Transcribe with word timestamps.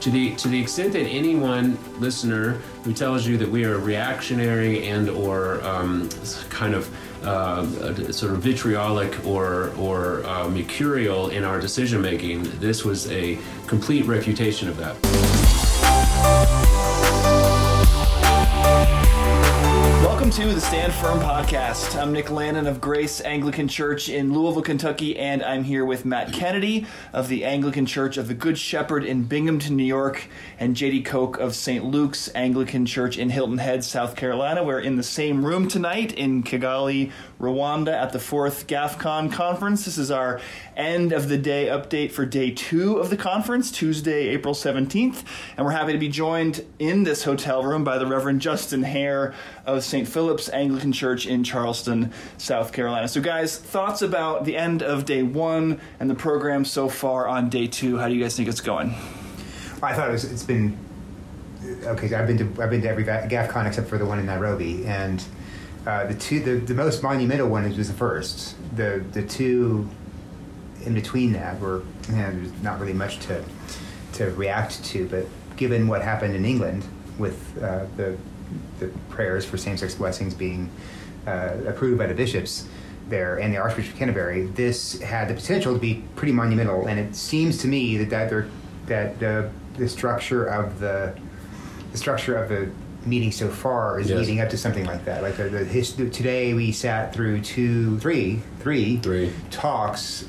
to 0.00 0.10
the 0.10 0.34
to 0.36 0.48
the 0.48 0.60
extent 0.60 0.92
that 0.92 1.06
anyone 1.06 1.78
listener 1.98 2.52
who 2.84 2.92
tells 2.92 3.26
you 3.26 3.36
that 3.36 3.48
we 3.48 3.64
are 3.64 3.78
reactionary 3.78 4.88
and 4.88 5.08
or 5.08 5.62
um, 5.64 6.08
kind 6.48 6.74
of 6.74 6.88
uh, 7.24 8.12
sort 8.12 8.32
of 8.32 8.38
vitriolic 8.38 9.24
or 9.26 9.72
or 9.76 10.24
uh, 10.24 10.48
mercurial 10.48 11.30
in 11.30 11.44
our 11.44 11.60
decision 11.60 12.00
making, 12.00 12.44
this 12.60 12.84
was 12.84 13.10
a 13.10 13.38
complete 13.66 14.06
refutation 14.06 14.68
of 14.68 14.76
that. 14.76 15.37
Welcome 20.28 20.48
to 20.48 20.54
the 20.54 20.60
Stand 20.60 20.92
Firm 20.92 21.20
podcast. 21.20 21.98
I'm 21.98 22.12
Nick 22.12 22.30
Lannon 22.30 22.66
of 22.66 22.82
Grace 22.82 23.22
Anglican 23.22 23.66
Church 23.66 24.10
in 24.10 24.34
Louisville, 24.34 24.60
Kentucky, 24.60 25.16
and 25.16 25.42
I'm 25.42 25.64
here 25.64 25.86
with 25.86 26.04
Matt 26.04 26.34
Kennedy 26.34 26.86
of 27.14 27.28
the 27.28 27.46
Anglican 27.46 27.86
Church 27.86 28.18
of 28.18 28.28
the 28.28 28.34
Good 28.34 28.58
Shepherd 28.58 29.06
in 29.06 29.24
Binghamton, 29.24 29.74
New 29.74 29.84
York, 29.84 30.28
and 30.60 30.76
Jady 30.76 31.02
Koch 31.02 31.38
of 31.38 31.54
St. 31.54 31.82
Luke's 31.82 32.28
Anglican 32.34 32.84
Church 32.84 33.16
in 33.16 33.30
Hilton 33.30 33.56
Head, 33.56 33.82
South 33.84 34.16
Carolina. 34.16 34.62
We're 34.62 34.80
in 34.80 34.96
the 34.96 35.02
same 35.02 35.46
room 35.46 35.66
tonight 35.66 36.12
in 36.12 36.42
Kigali, 36.42 37.10
Rwanda 37.40 37.94
at 37.94 38.12
the 38.12 38.18
fourth 38.18 38.66
GAFCON 38.66 39.32
conference. 39.32 39.86
This 39.86 39.96
is 39.96 40.10
our 40.10 40.42
end 40.76 41.12
of 41.12 41.30
the 41.30 41.38
day 41.38 41.68
update 41.68 42.12
for 42.12 42.26
day 42.26 42.50
two 42.50 42.98
of 42.98 43.08
the 43.08 43.16
conference, 43.16 43.70
Tuesday, 43.70 44.28
April 44.28 44.52
17th. 44.52 45.24
And 45.56 45.64
we're 45.64 45.72
happy 45.72 45.92
to 45.92 45.98
be 45.98 46.08
joined 46.08 46.66
in 46.78 47.04
this 47.04 47.24
hotel 47.24 47.62
room 47.62 47.82
by 47.82 47.96
the 47.96 48.06
Reverend 48.06 48.42
Justin 48.42 48.82
Hare 48.82 49.32
of 49.64 49.82
St. 49.82 50.06
Philip's 50.18 50.48
Anglican 50.48 50.90
Church 50.90 51.28
in 51.28 51.44
Charleston, 51.44 52.12
South 52.38 52.72
Carolina. 52.72 53.06
So, 53.06 53.20
guys, 53.20 53.56
thoughts 53.56 54.02
about 54.02 54.44
the 54.44 54.56
end 54.56 54.82
of 54.82 55.04
day 55.04 55.22
one 55.22 55.80
and 56.00 56.10
the 56.10 56.16
program 56.16 56.64
so 56.64 56.88
far 56.88 57.28
on 57.28 57.48
day 57.48 57.68
two? 57.68 57.98
How 57.98 58.08
do 58.08 58.14
you 58.14 58.20
guys 58.20 58.36
think 58.36 58.48
it's 58.48 58.60
going? 58.60 58.96
I 59.80 59.94
thought 59.94 60.08
it 60.08 60.12
was, 60.12 60.24
it's 60.24 60.42
been 60.42 60.76
okay. 61.84 62.12
I've 62.12 62.26
been 62.26 62.36
to 62.38 62.60
I've 62.60 62.70
been 62.70 62.82
to 62.82 62.88
every 62.88 63.04
GAFCON 63.04 63.68
except 63.68 63.88
for 63.88 63.96
the 63.96 64.04
one 64.04 64.18
in 64.18 64.26
Nairobi, 64.26 64.84
and 64.86 65.24
uh, 65.86 66.06
the 66.06 66.14
two, 66.14 66.40
the, 66.40 66.56
the 66.56 66.74
most 66.74 67.00
monumental 67.00 67.48
one 67.48 67.62
was 67.76 67.86
the 67.86 67.94
first. 67.94 68.56
The 68.74 69.04
the 69.12 69.22
two 69.22 69.88
in 70.84 70.94
between 70.94 71.32
that 71.34 71.60
were 71.60 71.84
you 72.08 72.16
know, 72.16 72.32
there's 72.32 72.60
not 72.60 72.80
really 72.80 72.92
much 72.92 73.20
to 73.28 73.44
to 74.14 74.30
react 74.32 74.84
to, 74.86 75.06
but 75.06 75.26
given 75.56 75.86
what 75.86 76.02
happened 76.02 76.34
in 76.34 76.44
England 76.44 76.84
with 77.18 77.56
uh, 77.62 77.86
the 77.96 78.18
the 78.78 78.88
prayers 79.08 79.44
for 79.44 79.56
same-sex 79.56 79.94
blessings 79.94 80.34
being 80.34 80.70
uh, 81.26 81.56
approved 81.66 81.98
by 81.98 82.06
the 82.06 82.14
bishops 82.14 82.68
there 83.08 83.38
and 83.38 83.52
the 83.52 83.58
Archbishop 83.58 83.92
of 83.92 83.98
Canterbury, 83.98 84.46
this 84.46 85.00
had 85.00 85.28
the 85.28 85.34
potential 85.34 85.72
to 85.74 85.80
be 85.80 86.04
pretty 86.16 86.32
monumental. 86.32 86.86
And 86.86 86.98
it 87.00 87.14
seems 87.16 87.58
to 87.58 87.68
me 87.68 87.96
that 87.98 88.10
that, 88.10 88.46
that 88.86 89.18
the 89.18 89.50
the 89.76 89.88
structure 89.88 90.44
of 90.44 90.80
the 90.80 91.16
the 91.92 91.98
structure 91.98 92.36
of 92.36 92.48
the 92.48 92.70
meeting 93.06 93.32
so 93.32 93.48
far 93.48 94.00
is 94.00 94.10
yes. 94.10 94.18
leading 94.18 94.40
up 94.40 94.50
to 94.50 94.58
something 94.58 94.84
like 94.84 95.04
that. 95.04 95.22
Like 95.22 95.36
the, 95.36 95.44
the 95.44 95.64
his, 95.64 95.92
today, 95.92 96.52
we 96.52 96.72
sat 96.72 97.14
through 97.14 97.40
two, 97.40 97.98
three, 98.00 98.42
three, 98.60 98.98
three 98.98 99.32
talks, 99.50 100.26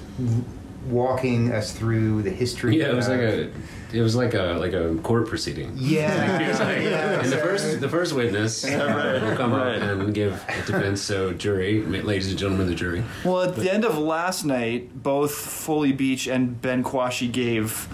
walking 0.87 1.51
us 1.51 1.71
through 1.71 2.23
the 2.23 2.29
history. 2.29 2.79
Yeah, 2.79 2.89
it 2.89 2.95
was 2.95 3.07
like 3.07 3.19
a, 3.19 3.51
it 3.91 4.01
was 4.01 4.15
like 4.15 4.33
a 4.33 4.57
like 4.59 4.73
a 4.73 4.95
court 5.03 5.27
proceeding. 5.27 5.73
Yeah, 5.75 6.57
like, 6.59 6.81
yeah. 6.83 7.21
And 7.21 7.31
the 7.31 7.37
first 7.37 7.81
the 7.81 7.89
first 7.89 8.13
witness 8.13 8.63
right. 8.63 9.21
will 9.21 9.35
come 9.35 9.53
right. 9.53 9.81
up 9.81 9.99
and 9.99 10.13
give 10.13 10.43
a 10.47 10.65
defense. 10.65 11.01
So, 11.01 11.33
jury, 11.33 11.81
ladies 11.83 12.29
and 12.29 12.37
gentlemen, 12.37 12.67
the 12.67 12.75
jury. 12.75 13.03
Well, 13.23 13.41
at 13.41 13.55
but, 13.55 13.63
the 13.63 13.73
end 13.73 13.85
of 13.85 13.97
last 13.97 14.45
night, 14.45 15.03
both 15.03 15.31
Foley 15.31 15.91
Beach 15.91 16.27
and 16.27 16.61
Ben 16.61 16.83
Kwashi 16.83 17.31
gave 17.31 17.87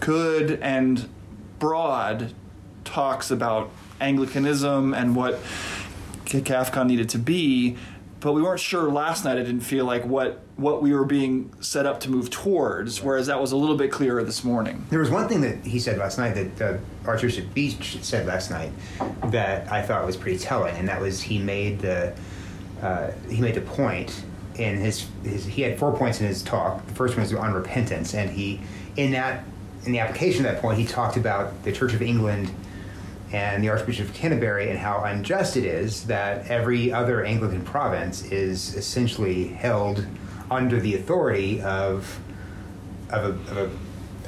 good 0.00 0.58
and 0.62 1.08
broad 1.58 2.32
talks 2.84 3.30
about 3.30 3.70
Anglicanism 4.00 4.94
and 4.94 5.16
what 5.16 5.40
GAFCON 6.26 6.86
needed 6.86 7.08
to 7.10 7.18
be, 7.18 7.76
but 8.26 8.32
we 8.32 8.42
weren't 8.42 8.58
sure 8.58 8.90
last 8.90 9.24
night. 9.24 9.38
I 9.38 9.44
didn't 9.44 9.60
feel 9.60 9.84
like 9.84 10.04
what 10.04 10.40
what 10.56 10.82
we 10.82 10.92
were 10.92 11.04
being 11.04 11.52
set 11.60 11.86
up 11.86 12.00
to 12.00 12.10
move 12.10 12.28
towards, 12.28 13.00
whereas 13.00 13.28
that 13.28 13.40
was 13.40 13.52
a 13.52 13.56
little 13.56 13.76
bit 13.76 13.92
clearer 13.92 14.24
this 14.24 14.42
morning. 14.42 14.84
There 14.90 14.98
was 14.98 15.10
one 15.10 15.28
thing 15.28 15.42
that 15.42 15.64
he 15.64 15.78
said 15.78 15.96
last 15.96 16.18
night 16.18 16.34
that 16.34 16.60
uh, 16.60 16.78
Archbishop 17.06 17.54
Beach 17.54 17.98
said 18.02 18.26
last 18.26 18.50
night 18.50 18.72
that 19.26 19.70
I 19.70 19.80
thought 19.80 20.04
was 20.04 20.16
pretty 20.16 20.40
telling, 20.40 20.74
and 20.74 20.88
that 20.88 21.00
was 21.00 21.22
he 21.22 21.38
made 21.38 21.78
the 21.78 22.16
uh, 22.82 23.12
he 23.30 23.40
made 23.40 23.54
the 23.54 23.60
point 23.60 24.24
in 24.56 24.76
his, 24.76 25.06
his 25.22 25.46
he 25.46 25.62
had 25.62 25.78
four 25.78 25.96
points 25.96 26.20
in 26.20 26.26
his 26.26 26.42
talk. 26.42 26.84
The 26.84 26.94
first 26.94 27.14
one 27.14 27.22
was 27.22 27.32
on 27.32 27.54
repentance, 27.54 28.12
and 28.12 28.28
he 28.28 28.60
in 28.96 29.12
that 29.12 29.44
in 29.84 29.92
the 29.92 30.00
application 30.00 30.44
of 30.44 30.50
that 30.50 30.60
point 30.60 30.80
he 30.80 30.84
talked 30.84 31.16
about 31.16 31.62
the 31.62 31.70
Church 31.70 31.94
of 31.94 32.02
England 32.02 32.50
and 33.32 33.62
the 33.62 33.68
Archbishop 33.68 34.08
of 34.08 34.14
Canterbury 34.14 34.70
and 34.70 34.78
how 34.78 35.02
unjust 35.04 35.56
it 35.56 35.64
is 35.64 36.04
that 36.04 36.46
every 36.48 36.92
other 36.92 37.24
Anglican 37.24 37.62
province 37.62 38.24
is 38.24 38.74
essentially 38.76 39.48
held 39.48 40.06
under 40.50 40.78
the 40.80 40.94
authority 40.94 41.60
of 41.62 42.20
of 43.10 43.24
a, 43.24 43.52
of 43.52 43.72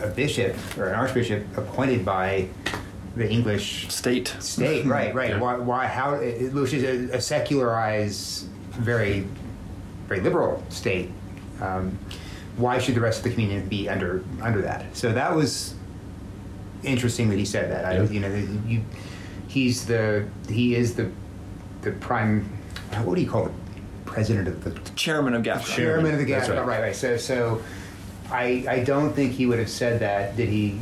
a, 0.01 0.07
a 0.07 0.11
bishop 0.11 0.57
or 0.77 0.89
an 0.89 0.95
archbishop 0.95 1.45
appointed 1.57 2.05
by 2.05 2.49
the 3.17 3.29
English 3.29 3.89
state. 3.89 4.35
State, 4.39 4.87
right, 4.87 5.15
right. 5.15 5.31
Yeah. 5.31 5.41
Why, 5.41 5.57
why, 5.57 5.87
how, 5.87 6.17
which 6.17 6.73
is 6.73 7.11
a, 7.11 7.17
a, 7.17 7.21
secularized, 7.21 8.47
very, 8.71 9.27
very 10.07 10.21
liberal 10.21 10.63
state. 10.69 11.11
Um, 11.61 11.99
why 12.57 12.79
should 12.79 12.95
the 12.95 13.01
rest 13.01 13.19
of 13.19 13.25
the 13.25 13.31
communion 13.31 13.69
be 13.69 13.89
under 13.89 14.25
under 14.41 14.63
that? 14.63 14.97
So 14.97 15.13
that 15.13 15.35
was 15.35 15.75
interesting 16.85 17.29
that 17.31 17.39
he 17.39 17.45
said 17.45 17.71
that. 17.71 17.85
I, 17.85 18.03
you 18.05 18.21
know, 18.21 18.35
you, 18.67 18.83
he's 19.49 19.87
the 19.87 20.29
he 20.49 20.75
is 20.75 20.95
the 20.95 21.11
the 21.83 21.93
prime. 21.93 22.45
What 23.05 23.17
do 23.17 23.21
you 23.21 23.31
call 23.31 23.47
it? 23.47 23.53
President 24.05 24.49
of 24.49 24.65
the 24.65 24.71
chairman 24.95 25.35
of 25.35 25.43
GAFCON. 25.43 25.77
Chairman 25.77 26.15
of 26.15 26.19
the 26.19 26.25
GAFCON. 26.25 26.57
Right. 26.57 26.67
right, 26.67 26.81
right. 26.81 26.97
So, 26.97 27.17
so 27.17 27.63
I 28.31 28.65
I 28.69 28.85
don't 28.85 29.13
think 29.13 29.33
he 29.33 29.47
would 29.47 29.59
have 29.59 29.71
said 29.71 30.01
that. 30.01 30.37
Did 30.37 30.49
he? 30.49 30.79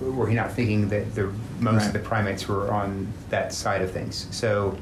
Were 0.00 0.28
he 0.28 0.34
not 0.34 0.52
thinking 0.52 0.88
that 0.88 1.14
the 1.14 1.32
most 1.60 1.80
right. 1.80 1.86
of 1.88 1.92
the 1.92 1.98
primates 2.00 2.48
were 2.48 2.72
on 2.72 3.12
that 3.30 3.52
side 3.52 3.82
of 3.82 3.92
things? 3.92 4.26
So 4.30 4.76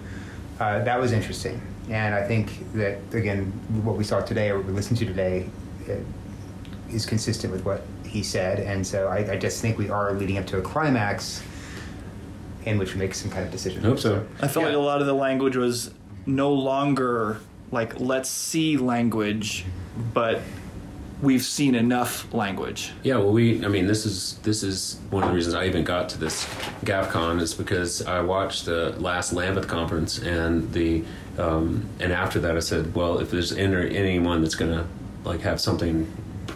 uh, 0.59 0.83
that 0.85 1.01
was 1.01 1.13
interesting, 1.13 1.61
and 1.89 2.15
I 2.15 2.27
think 2.27 2.73
that 2.75 2.99
again, 3.13 3.47
what 3.83 3.97
we 3.97 4.05
saw 4.05 4.21
today 4.21 4.51
or 4.51 4.59
what 4.59 4.67
we 4.67 4.73
listened 4.73 4.99
to 4.99 5.07
today 5.07 5.49
uh, 5.89 5.95
is 6.91 7.07
consistent 7.07 7.53
with 7.53 7.65
what 7.65 7.83
he 8.11 8.23
said, 8.23 8.59
and 8.59 8.85
so 8.85 9.07
I, 9.07 9.33
I, 9.33 9.37
just 9.37 9.63
think 9.63 9.79
we 9.79 9.89
are 9.89 10.13
leading 10.15 10.37
up 10.37 10.47
to 10.49 10.59
a 10.59 10.63
climax 10.63 11.43
in 12.65 12.77
which 12.77 12.93
we 12.93 12.99
make 12.99 13.15
some 13.15 13.31
kind 13.31 13.45
of 13.45 13.53
decision. 13.53 13.85
I 13.85 13.89
hope 13.89 14.01
so. 14.01 14.27
I 14.41 14.49
felt 14.49 14.65
yeah. 14.65 14.71
like 14.71 14.77
a 14.77 14.81
lot 14.81 15.01
of 15.01 15.07
the 15.07 15.15
language 15.15 15.57
was 15.57 15.95
no 16.27 16.53
longer 16.53 17.41
like 17.71 18.01
let's 18.01 18.29
see 18.29 18.77
language, 18.77 19.65
but 20.13 20.41
we've 21.23 21.45
seen 21.45 21.77
enough 21.77 22.33
language. 22.35 22.93
Yeah, 23.05 23.17
well, 23.19 23.33
we. 23.33 23.65
I 23.65 23.69
mean, 23.69 23.87
this 23.87 24.05
is 24.05 24.39
this 24.39 24.65
is 24.65 24.99
one 25.11 25.23
of 25.23 25.29
the 25.29 25.35
reasons 25.35 25.55
I 25.55 25.67
even 25.67 25.85
got 25.85 26.09
to 26.11 26.19
this 26.19 26.45
GAFCON 26.85 27.41
is 27.41 27.55
because 27.55 28.03
I 28.03 28.21
watched 28.23 28.65
the 28.65 28.91
last 28.99 29.33
Lambeth 29.33 29.69
conference 29.69 30.19
and 30.19 30.73
the 30.73 31.05
um, 31.39 31.89
and 32.01 32.13
after 32.13 32.41
that 32.41 32.57
I 32.57 32.61
said, 32.61 32.93
well, 32.95 33.19
if 33.21 33.31
there's 33.31 33.53
any, 33.53 33.97
anyone 33.97 34.43
that's 34.43 34.57
gonna 34.57 34.87
like 35.25 35.43
have 35.43 35.61
something 35.61 36.11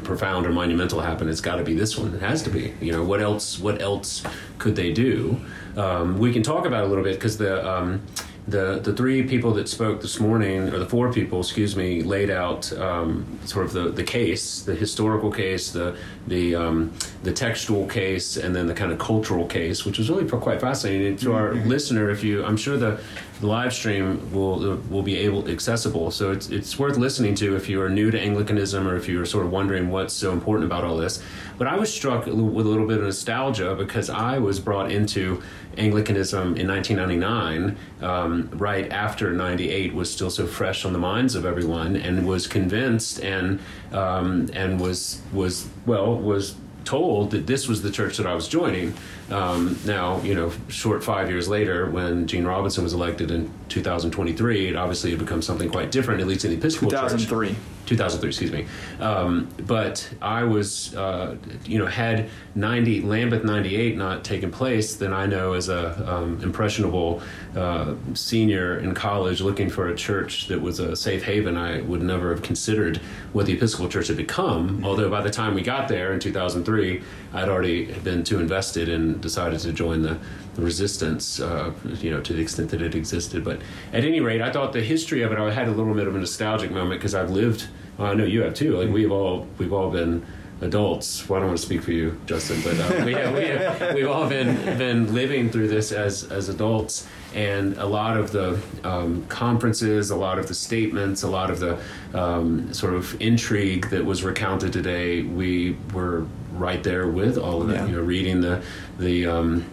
profound 0.04 0.46
or 0.46 0.50
monumental 0.50 1.00
happen, 1.00 1.28
it's 1.28 1.40
got 1.40 1.56
to 1.56 1.64
be 1.64 1.74
this 1.74 1.96
one. 1.96 2.14
It 2.14 2.20
has 2.20 2.42
to 2.44 2.50
be. 2.50 2.74
You 2.80 2.92
know, 2.92 3.04
what 3.04 3.20
else? 3.20 3.58
What 3.58 3.80
else 3.80 4.22
could 4.58 4.76
they 4.76 4.92
do? 4.92 5.40
Um, 5.76 6.18
we 6.18 6.32
can 6.32 6.42
talk 6.42 6.66
about 6.66 6.84
it 6.84 6.86
a 6.86 6.88
little 6.88 7.04
bit 7.04 7.14
because 7.14 7.38
the. 7.38 7.68
Um, 7.68 8.02
the 8.46 8.78
the 8.82 8.92
three 8.92 9.22
people 9.22 9.54
that 9.54 9.68
spoke 9.68 10.02
this 10.02 10.20
morning, 10.20 10.68
or 10.68 10.78
the 10.78 10.86
four 10.86 11.10
people, 11.12 11.40
excuse 11.40 11.76
me, 11.76 12.02
laid 12.02 12.30
out 12.30 12.70
um, 12.74 13.38
sort 13.46 13.64
of 13.64 13.72
the, 13.72 13.90
the 13.90 14.04
case, 14.04 14.60
the 14.60 14.74
historical 14.74 15.30
case, 15.30 15.70
the 15.70 15.96
the 16.26 16.54
um, 16.54 16.92
the 17.22 17.32
textual 17.32 17.86
case, 17.86 18.36
and 18.36 18.54
then 18.54 18.66
the 18.66 18.74
kind 18.74 18.92
of 18.92 18.98
cultural 18.98 19.46
case, 19.46 19.86
which 19.86 19.96
was 19.96 20.10
really 20.10 20.28
quite 20.28 20.60
fascinating 20.60 21.16
to 21.16 21.32
our 21.32 21.50
mm-hmm. 21.50 21.68
listener. 21.68 22.10
If 22.10 22.22
you, 22.22 22.44
I'm 22.44 22.58
sure 22.58 22.76
the, 22.76 23.00
the 23.40 23.46
live 23.46 23.72
stream 23.72 24.32
will 24.32 24.76
will 24.88 25.02
be 25.02 25.16
able 25.16 25.48
accessible, 25.48 26.10
so 26.10 26.30
it's 26.30 26.48
it's 26.50 26.78
worth 26.78 26.96
listening 26.96 27.34
to 27.36 27.56
if 27.56 27.68
you 27.68 27.80
are 27.82 27.88
new 27.88 28.10
to 28.10 28.20
Anglicanism 28.20 28.86
or 28.86 28.96
if 28.96 29.08
you 29.08 29.20
are 29.20 29.26
sort 29.26 29.44
of 29.44 29.50
wondering 29.50 29.90
what's 29.90 30.14
so 30.14 30.32
important 30.32 30.64
about 30.64 30.84
all 30.84 30.96
this. 30.96 31.22
But 31.58 31.66
I 31.66 31.76
was 31.76 31.92
struck 31.92 32.26
with 32.26 32.34
a 32.34 32.68
little 32.68 32.86
bit 32.86 32.98
of 32.98 33.04
nostalgia 33.04 33.74
because 33.74 34.08
I 34.08 34.38
was 34.38 34.60
brought 34.60 34.90
into 34.90 35.42
Anglicanism 35.76 36.56
in 36.56 36.68
1999, 36.68 37.76
um, 38.00 38.48
right 38.52 38.90
after 38.90 39.32
98 39.32 39.94
was 39.94 40.12
still 40.12 40.30
so 40.30 40.46
fresh 40.46 40.84
on 40.84 40.92
the 40.92 40.98
minds 40.98 41.34
of 41.34 41.44
everyone, 41.44 41.96
and 41.96 42.26
was 42.26 42.46
convinced 42.46 43.20
and 43.20 43.60
um, 43.92 44.48
and 44.52 44.80
was 44.80 45.20
was 45.32 45.68
well 45.86 46.16
was 46.16 46.54
told 46.84 47.30
that 47.32 47.46
this 47.46 47.68
was 47.68 47.82
the 47.82 47.90
church 47.90 48.16
that 48.16 48.26
I 48.26 48.34
was 48.34 48.48
joining. 48.48 48.94
Um, 49.30 49.78
now, 49.84 50.20
you 50.22 50.34
know, 50.34 50.52
short 50.68 51.02
five 51.02 51.30
years 51.30 51.48
later, 51.48 51.90
when 51.90 52.26
Gene 52.26 52.44
Robinson 52.44 52.84
was 52.84 52.92
elected 52.92 53.30
in 53.30 53.50
2023, 53.68 54.68
it 54.68 54.76
obviously 54.76 55.10
had 55.10 55.18
become 55.18 55.42
something 55.42 55.68
quite 55.70 55.90
different, 55.90 56.20
at 56.20 56.26
least 56.26 56.44
in 56.44 56.50
the 56.50 56.56
Episcopal 56.56 56.90
2003. 56.90 57.48
Church. 57.48 57.56
2003, 57.56 57.73
excuse 57.90 58.52
me. 58.52 58.66
Um, 59.00 59.48
but 59.66 60.08
I 60.22 60.44
was, 60.44 60.94
uh, 60.94 61.36
you 61.64 61.78
know, 61.78 61.86
had 61.86 62.30
90 62.54 63.02
Lambeth 63.02 63.44
98 63.44 63.96
not 63.96 64.24
taken 64.24 64.50
place, 64.50 64.96
then 64.96 65.12
I 65.12 65.26
know 65.26 65.52
as 65.52 65.68
a 65.68 66.12
um, 66.12 66.40
impressionable 66.42 67.22
uh, 67.56 67.94
senior 68.14 68.78
in 68.78 68.94
college 68.94 69.40
looking 69.40 69.68
for 69.68 69.88
a 69.88 69.94
church 69.94 70.48
that 70.48 70.60
was 70.60 70.80
a 70.80 70.96
safe 70.96 71.22
haven, 71.24 71.56
I 71.56 71.80
would 71.82 72.02
never 72.02 72.30
have 72.30 72.42
considered 72.42 72.98
what 73.32 73.46
the 73.46 73.52
Episcopal 73.52 73.88
Church 73.88 74.08
had 74.08 74.16
become. 74.16 74.84
Although 74.84 75.10
by 75.10 75.22
the 75.22 75.30
time 75.30 75.54
we 75.54 75.62
got 75.62 75.88
there 75.88 76.12
in 76.12 76.20
2003, 76.20 77.02
I'd 77.32 77.48
already 77.48 77.92
been 77.92 78.24
too 78.24 78.38
invested 78.38 78.88
and 78.88 79.20
decided 79.20 79.60
to 79.60 79.72
join 79.72 80.02
the, 80.02 80.18
the 80.54 80.62
resistance, 80.62 81.40
uh, 81.40 81.72
you 82.00 82.10
know, 82.10 82.20
to 82.20 82.32
the 82.32 82.40
extent 82.40 82.70
that 82.70 82.80
it 82.80 82.94
existed. 82.94 83.44
But 83.44 83.60
at 83.92 84.04
any 84.04 84.20
rate, 84.20 84.40
I 84.40 84.50
thought 84.52 84.72
the 84.72 84.80
history 84.82 85.22
of 85.22 85.32
it, 85.32 85.38
I 85.38 85.50
had 85.50 85.68
a 85.68 85.72
little 85.72 85.94
bit 85.94 86.06
of 86.06 86.14
a 86.14 86.18
nostalgic 86.18 86.70
moment 86.70 87.00
because 87.00 87.14
I've 87.14 87.30
lived 87.30 87.68
well, 87.98 88.10
I 88.10 88.14
know 88.14 88.24
you 88.24 88.42
have 88.42 88.54
too. 88.54 88.76
Like 88.76 88.92
we've 88.92 89.12
all 89.12 89.46
we've 89.58 89.72
all 89.72 89.90
been 89.90 90.24
adults. 90.60 91.28
Well, 91.28 91.38
I 91.38 91.40
don't 91.40 91.48
want 91.50 91.60
to 91.60 91.66
speak 91.66 91.82
for 91.82 91.92
you, 91.92 92.20
Justin, 92.26 92.60
but 92.62 92.78
uh, 92.78 93.04
we 93.04 93.12
have, 93.12 93.34
we 93.34 93.44
have, 93.46 93.94
we've 93.94 94.08
all 94.08 94.28
been 94.28 94.56
been 94.78 95.14
living 95.14 95.50
through 95.50 95.68
this 95.68 95.92
as 95.92 96.24
as 96.24 96.48
adults, 96.48 97.06
and 97.34 97.76
a 97.78 97.86
lot 97.86 98.16
of 98.16 98.32
the 98.32 98.60
um, 98.82 99.26
conferences, 99.26 100.10
a 100.10 100.16
lot 100.16 100.38
of 100.38 100.48
the 100.48 100.54
statements, 100.54 101.22
a 101.22 101.28
lot 101.28 101.50
of 101.50 101.60
the 101.60 101.78
um, 102.14 102.72
sort 102.72 102.94
of 102.94 103.20
intrigue 103.20 103.90
that 103.90 104.04
was 104.04 104.24
recounted 104.24 104.72
today, 104.72 105.22
we 105.22 105.76
were 105.92 106.26
right 106.52 106.82
there 106.82 107.08
with 107.08 107.36
all 107.38 107.62
of 107.62 107.68
that. 107.68 107.74
Yeah. 107.74 107.86
You 107.86 107.92
know, 107.96 108.02
reading 108.02 108.40
the 108.40 108.62
the 108.98 109.26
um, 109.26 109.64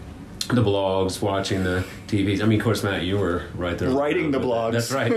the 0.55 0.63
blogs, 0.63 1.21
watching 1.21 1.63
the 1.63 1.83
TVs. 2.07 2.41
I 2.41 2.45
mean, 2.45 2.59
of 2.59 2.63
course, 2.63 2.83
Matt, 2.83 3.03
you 3.03 3.17
were 3.17 3.43
right 3.55 3.77
there 3.77 3.89
Writing 3.89 4.31
the 4.31 4.39
blogs. 4.39 4.73
That's 4.73 4.91
right. 4.91 5.11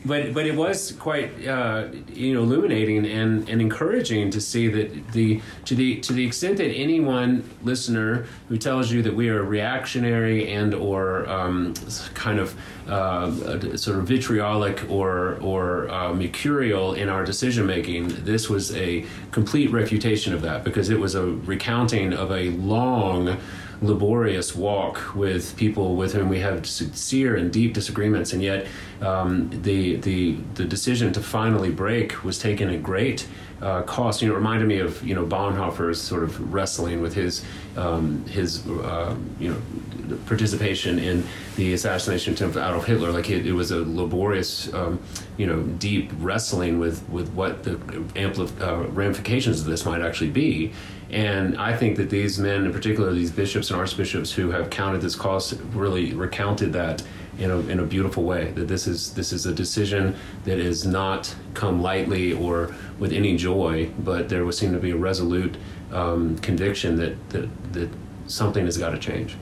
but 0.04 0.34
but 0.34 0.46
it 0.46 0.54
was 0.54 0.92
quite 0.92 1.46
uh, 1.46 1.88
you 2.12 2.34
know 2.34 2.42
illuminating 2.42 3.06
and, 3.06 3.48
and 3.48 3.60
encouraging 3.60 4.30
to 4.30 4.40
see 4.40 4.68
that 4.68 5.12
the 5.12 5.40
to 5.64 5.74
the 5.74 6.00
to 6.00 6.12
the 6.12 6.26
extent 6.26 6.58
that 6.58 6.70
anyone 6.70 7.48
listener 7.62 8.26
who 8.48 8.56
tells 8.56 8.92
you 8.92 9.02
that 9.02 9.14
we 9.14 9.28
are 9.28 9.42
reactionary 9.42 10.52
and 10.52 10.74
or 10.74 11.28
um, 11.28 11.74
kind 12.14 12.38
of 12.38 12.54
uh, 12.88 13.30
sort 13.76 13.98
of 13.98 14.06
vitriolic 14.06 14.84
or 14.90 15.38
or 15.40 15.88
uh, 15.90 16.12
mercurial 16.12 16.94
in 16.94 17.08
our 17.08 17.24
decision 17.24 17.66
making, 17.66 18.08
this 18.24 18.50
was 18.50 18.74
a 18.76 19.04
complete 19.30 19.70
refutation 19.70 20.34
of 20.34 20.42
that 20.42 20.64
because 20.64 20.90
it 20.90 20.98
was 20.98 21.14
a 21.14 21.24
recounting 21.24 22.12
of 22.12 22.30
a 22.32 22.50
long 22.50 23.38
laborious 23.82 24.54
walk 24.54 25.14
with 25.14 25.56
people 25.56 25.96
with 25.96 26.12
whom 26.12 26.28
we 26.28 26.40
have 26.40 26.66
sincere 26.66 27.36
and 27.36 27.52
deep 27.52 27.74
disagreements, 27.74 28.32
and 28.32 28.42
yet 28.42 28.66
um, 29.00 29.50
the 29.62 29.96
the 29.96 30.36
the 30.54 30.64
decision 30.64 31.12
to 31.12 31.20
finally 31.20 31.70
break 31.70 32.22
was 32.24 32.38
taken 32.38 32.68
at 32.68 32.82
great 32.82 33.26
uh, 33.62 33.82
cost. 33.82 34.22
You 34.22 34.28
know, 34.28 34.34
it 34.34 34.38
reminded 34.38 34.68
me 34.68 34.78
of 34.78 35.02
you 35.02 35.14
know 35.14 35.24
Bonhoeffer's 35.24 36.00
sort 36.00 36.22
of 36.22 36.52
wrestling 36.52 37.00
with 37.00 37.14
his 37.14 37.44
um, 37.76 38.24
his 38.26 38.66
uh, 38.68 39.16
you 39.38 39.50
know 39.50 40.16
participation 40.26 40.98
in 40.98 41.24
the 41.56 41.72
assassination 41.72 42.34
attempt 42.34 42.56
of 42.56 42.62
Adolf 42.62 42.86
Hitler. 42.86 43.12
Like 43.12 43.30
it, 43.30 43.46
it 43.46 43.52
was 43.52 43.70
a 43.70 43.78
laborious, 43.78 44.72
um, 44.74 45.00
you 45.36 45.46
know, 45.46 45.62
deep 45.62 46.10
wrestling 46.18 46.78
with 46.78 47.08
with 47.08 47.30
what 47.32 47.64
the 47.64 47.72
ampli- 48.16 48.60
uh, 48.60 48.88
ramifications 48.88 49.60
of 49.60 49.66
this 49.66 49.84
might 49.84 50.02
actually 50.02 50.30
be. 50.30 50.72
And 51.12 51.58
I 51.58 51.76
think 51.76 51.96
that 51.96 52.08
these 52.08 52.38
men, 52.38 52.64
in 52.66 52.72
particular, 52.72 53.12
these 53.12 53.32
bishops 53.32 53.70
and 53.70 53.78
archbishops 53.78 54.32
who 54.32 54.50
have 54.52 54.70
counted 54.70 55.00
this 55.00 55.16
cost, 55.16 55.54
really 55.72 56.14
recounted 56.14 56.72
that 56.74 57.02
in 57.38 57.50
a, 57.50 57.58
in 57.60 57.80
a 57.80 57.84
beautiful 57.84 58.22
way. 58.22 58.52
That 58.52 58.68
this 58.68 58.86
is 58.86 59.12
this 59.14 59.32
is 59.32 59.46
a 59.46 59.52
decision 59.52 60.14
that 60.44 60.58
has 60.58 60.86
not 60.86 61.34
come 61.54 61.82
lightly 61.82 62.32
or 62.32 62.74
with 62.98 63.12
any 63.12 63.36
joy, 63.36 63.90
but 63.98 64.28
there 64.28 64.44
would 64.44 64.54
seem 64.54 64.72
to 64.72 64.78
be 64.78 64.90
a 64.90 64.96
resolute 64.96 65.56
um, 65.92 66.38
conviction 66.38 66.96
that, 66.96 67.30
that 67.30 67.72
that 67.72 67.88
something 68.28 68.64
has 68.64 68.78
got 68.78 68.90
to 68.90 68.98
change. 68.98 69.36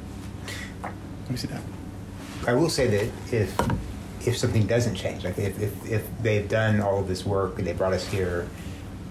Let 0.83 1.31
me 1.31 1.37
see 1.37 1.49
that. 1.49 1.61
I 2.47 2.55
will 2.55 2.71
say 2.71 2.87
that 2.87 3.35
if 3.35 3.55
if 4.27 4.39
something 4.39 4.67
doesn't 4.67 4.95
change, 4.95 5.25
like 5.25 5.39
if, 5.39 5.61
if, 5.61 5.91
if 5.91 6.23
they've 6.23 6.49
done 6.49 6.81
all 6.81 6.99
of 6.99 7.09
this 7.09 7.27
work 7.27 7.59
and 7.59 7.67
they 7.67 7.73
brought 7.73 7.93
us 7.93 8.07
here 8.07 8.49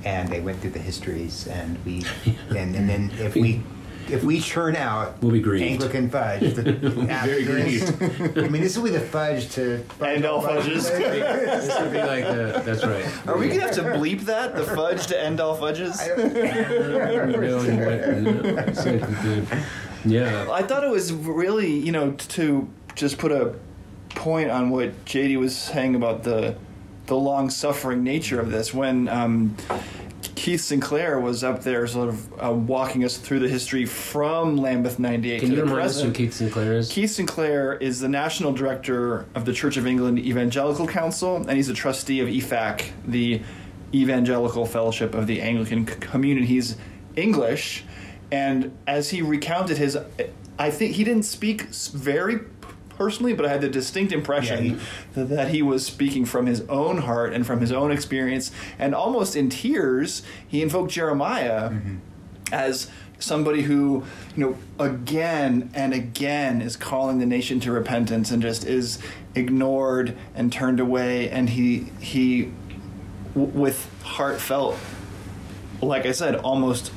and 0.04 0.30
they 0.30 0.40
went 0.40 0.60
through 0.60 0.72
the 0.72 0.80
histories 0.80 1.48
and 1.48 1.84
we 1.86 2.04
and, 2.50 2.76
and 2.76 2.90
then 2.90 3.12
if 3.20 3.36
we 3.36 3.62
if 4.10 4.24
we 4.24 4.40
churn 4.40 4.76
out 4.76 5.22
We'll 5.22 5.32
be 5.34 5.42
grieved. 5.42 5.66
Anglican 5.66 6.10
fudge, 6.10 6.54
the, 6.54 6.72
very 6.72 7.44
grieved. 7.44 8.02
I 8.38 8.48
mean, 8.48 8.62
this 8.62 8.78
will 8.78 8.86
be 8.86 8.92
the 8.92 9.02
fudge 9.02 9.50
to 9.56 9.84
end 10.02 10.26
all 10.26 10.42
fudges. 10.42 10.84
this 10.90 11.80
would 11.80 11.92
be 11.92 12.00
like 12.00 12.24
the, 12.24 12.62
that's 12.64 12.86
right. 12.86 13.06
Are 13.28 13.38
we 13.38 13.50
gonna 13.50 13.62
have 13.62 13.76
to 13.76 13.84
bleep 13.84 14.22
that? 14.22 14.56
The 14.56 14.64
fudge 14.64 15.08
to 15.08 15.22
end 15.22 15.42
all 15.42 15.58
fudges? 15.58 15.98
Yeah. 20.06 20.48
I 20.52 20.62
thought 20.62 20.84
it 20.84 20.90
was 20.90 21.12
really, 21.12 21.72
you 21.72 21.92
know, 21.92 22.12
to 22.12 22.68
just 22.96 23.18
put 23.18 23.32
a 23.32 23.56
point 24.10 24.50
on 24.50 24.70
what 24.70 25.06
Jady 25.06 25.38
was 25.38 25.56
saying 25.56 25.96
about 25.96 26.24
the 26.24 26.56
the 27.08 27.16
long 27.16 27.50
suffering 27.50 28.04
nature 28.04 28.40
of 28.40 28.52
this. 28.52 28.74
When 28.74 29.08
um, 29.08 29.56
Keith 30.36 30.62
Sinclair 30.62 31.20
was 31.20 31.44
up 31.44 31.64
there, 31.64 31.88
sort 31.88 32.10
of 32.10 32.44
uh, 32.44 32.52
walking 32.54 33.04
us 33.04 33.18
through 33.18 33.40
the 33.40 33.50
history 33.50 33.86
from 33.86 34.58
Lambeth 34.58 35.00
'98 35.00 35.40
Can 35.40 35.50
to 35.50 35.56
you 35.56 35.62
the 35.62 35.68
remind 35.68 35.86
us 35.90 36.02
who. 36.02 36.12
Keith 36.12 36.34
Sinclair 36.34 36.74
is? 36.74 36.92
Keith 36.92 37.12
Sinclair 37.12 37.74
is 37.74 38.00
the 38.00 38.10
national 38.10 38.54
director 38.54 39.26
of 39.36 39.46
the 39.46 39.54
Church 39.54 39.78
of 39.78 39.88
England 39.88 40.20
Evangelical 40.20 40.88
Council, 40.88 41.38
and 41.38 41.52
he's 41.52 41.70
a 41.70 41.74
trustee 41.74 42.20
of 42.20 42.28
EFAC, 42.28 42.92
the 43.06 43.42
Evangelical 43.94 44.66
Fellowship 44.66 45.16
of 45.16 45.28
the 45.28 45.42
Anglican 45.42 45.86
Communion. 45.86 46.46
He's 46.46 46.78
English, 47.16 47.84
and 48.32 48.78
as 48.86 49.10
he 49.10 49.22
recounted 49.22 49.78
his, 49.78 49.98
I 50.60 50.72
think 50.72 50.96
he 50.96 51.04
didn't 51.04 51.24
speak 51.24 51.64
very 51.64 52.40
personally, 52.98 53.34
but 53.34 53.46
I 53.46 53.50
had 53.50 53.62
the 53.62 53.70
distinct 53.70 54.12
impression 54.12 54.66
Yeah, 54.66 54.72
he- 54.72 54.78
that, 55.14 55.30
that 55.30 55.48
he 55.50 55.62
was 55.62 55.86
speaking 55.86 56.26
from 56.26 56.46
his 56.46 56.62
own 56.70 57.00
heart 57.00 57.34
and 57.34 57.46
from 57.46 57.62
his 57.62 57.72
own 57.72 57.92
experience, 57.92 58.52
and 58.80 58.94
almost 58.96 59.36
in 59.36 59.50
tears, 59.50 60.24
he 60.48 60.62
invoked 60.62 60.92
Jeremiah 60.92 61.70
mm-hmm. 61.70 61.98
as 62.52 62.90
somebody 63.20 63.64
who 63.64 64.04
you 64.36 64.46
know 64.46 64.58
again 64.84 65.72
and 65.74 65.92
again 65.94 66.62
is 66.62 66.76
calling 66.76 67.18
the 67.18 67.26
nation 67.26 67.60
to 67.60 67.72
repentance 67.72 68.30
and 68.30 68.44
just 68.44 68.64
is 68.64 69.00
ignored 69.34 70.16
and 70.36 70.52
turned 70.54 70.80
away. 70.80 71.30
And 71.30 71.50
he 71.50 71.88
he 72.00 72.52
w- 73.34 73.52
with 73.60 73.90
heartfelt 74.04 74.78
like 75.82 76.06
i 76.08 76.12
said 76.12 76.34
almost 76.36 76.92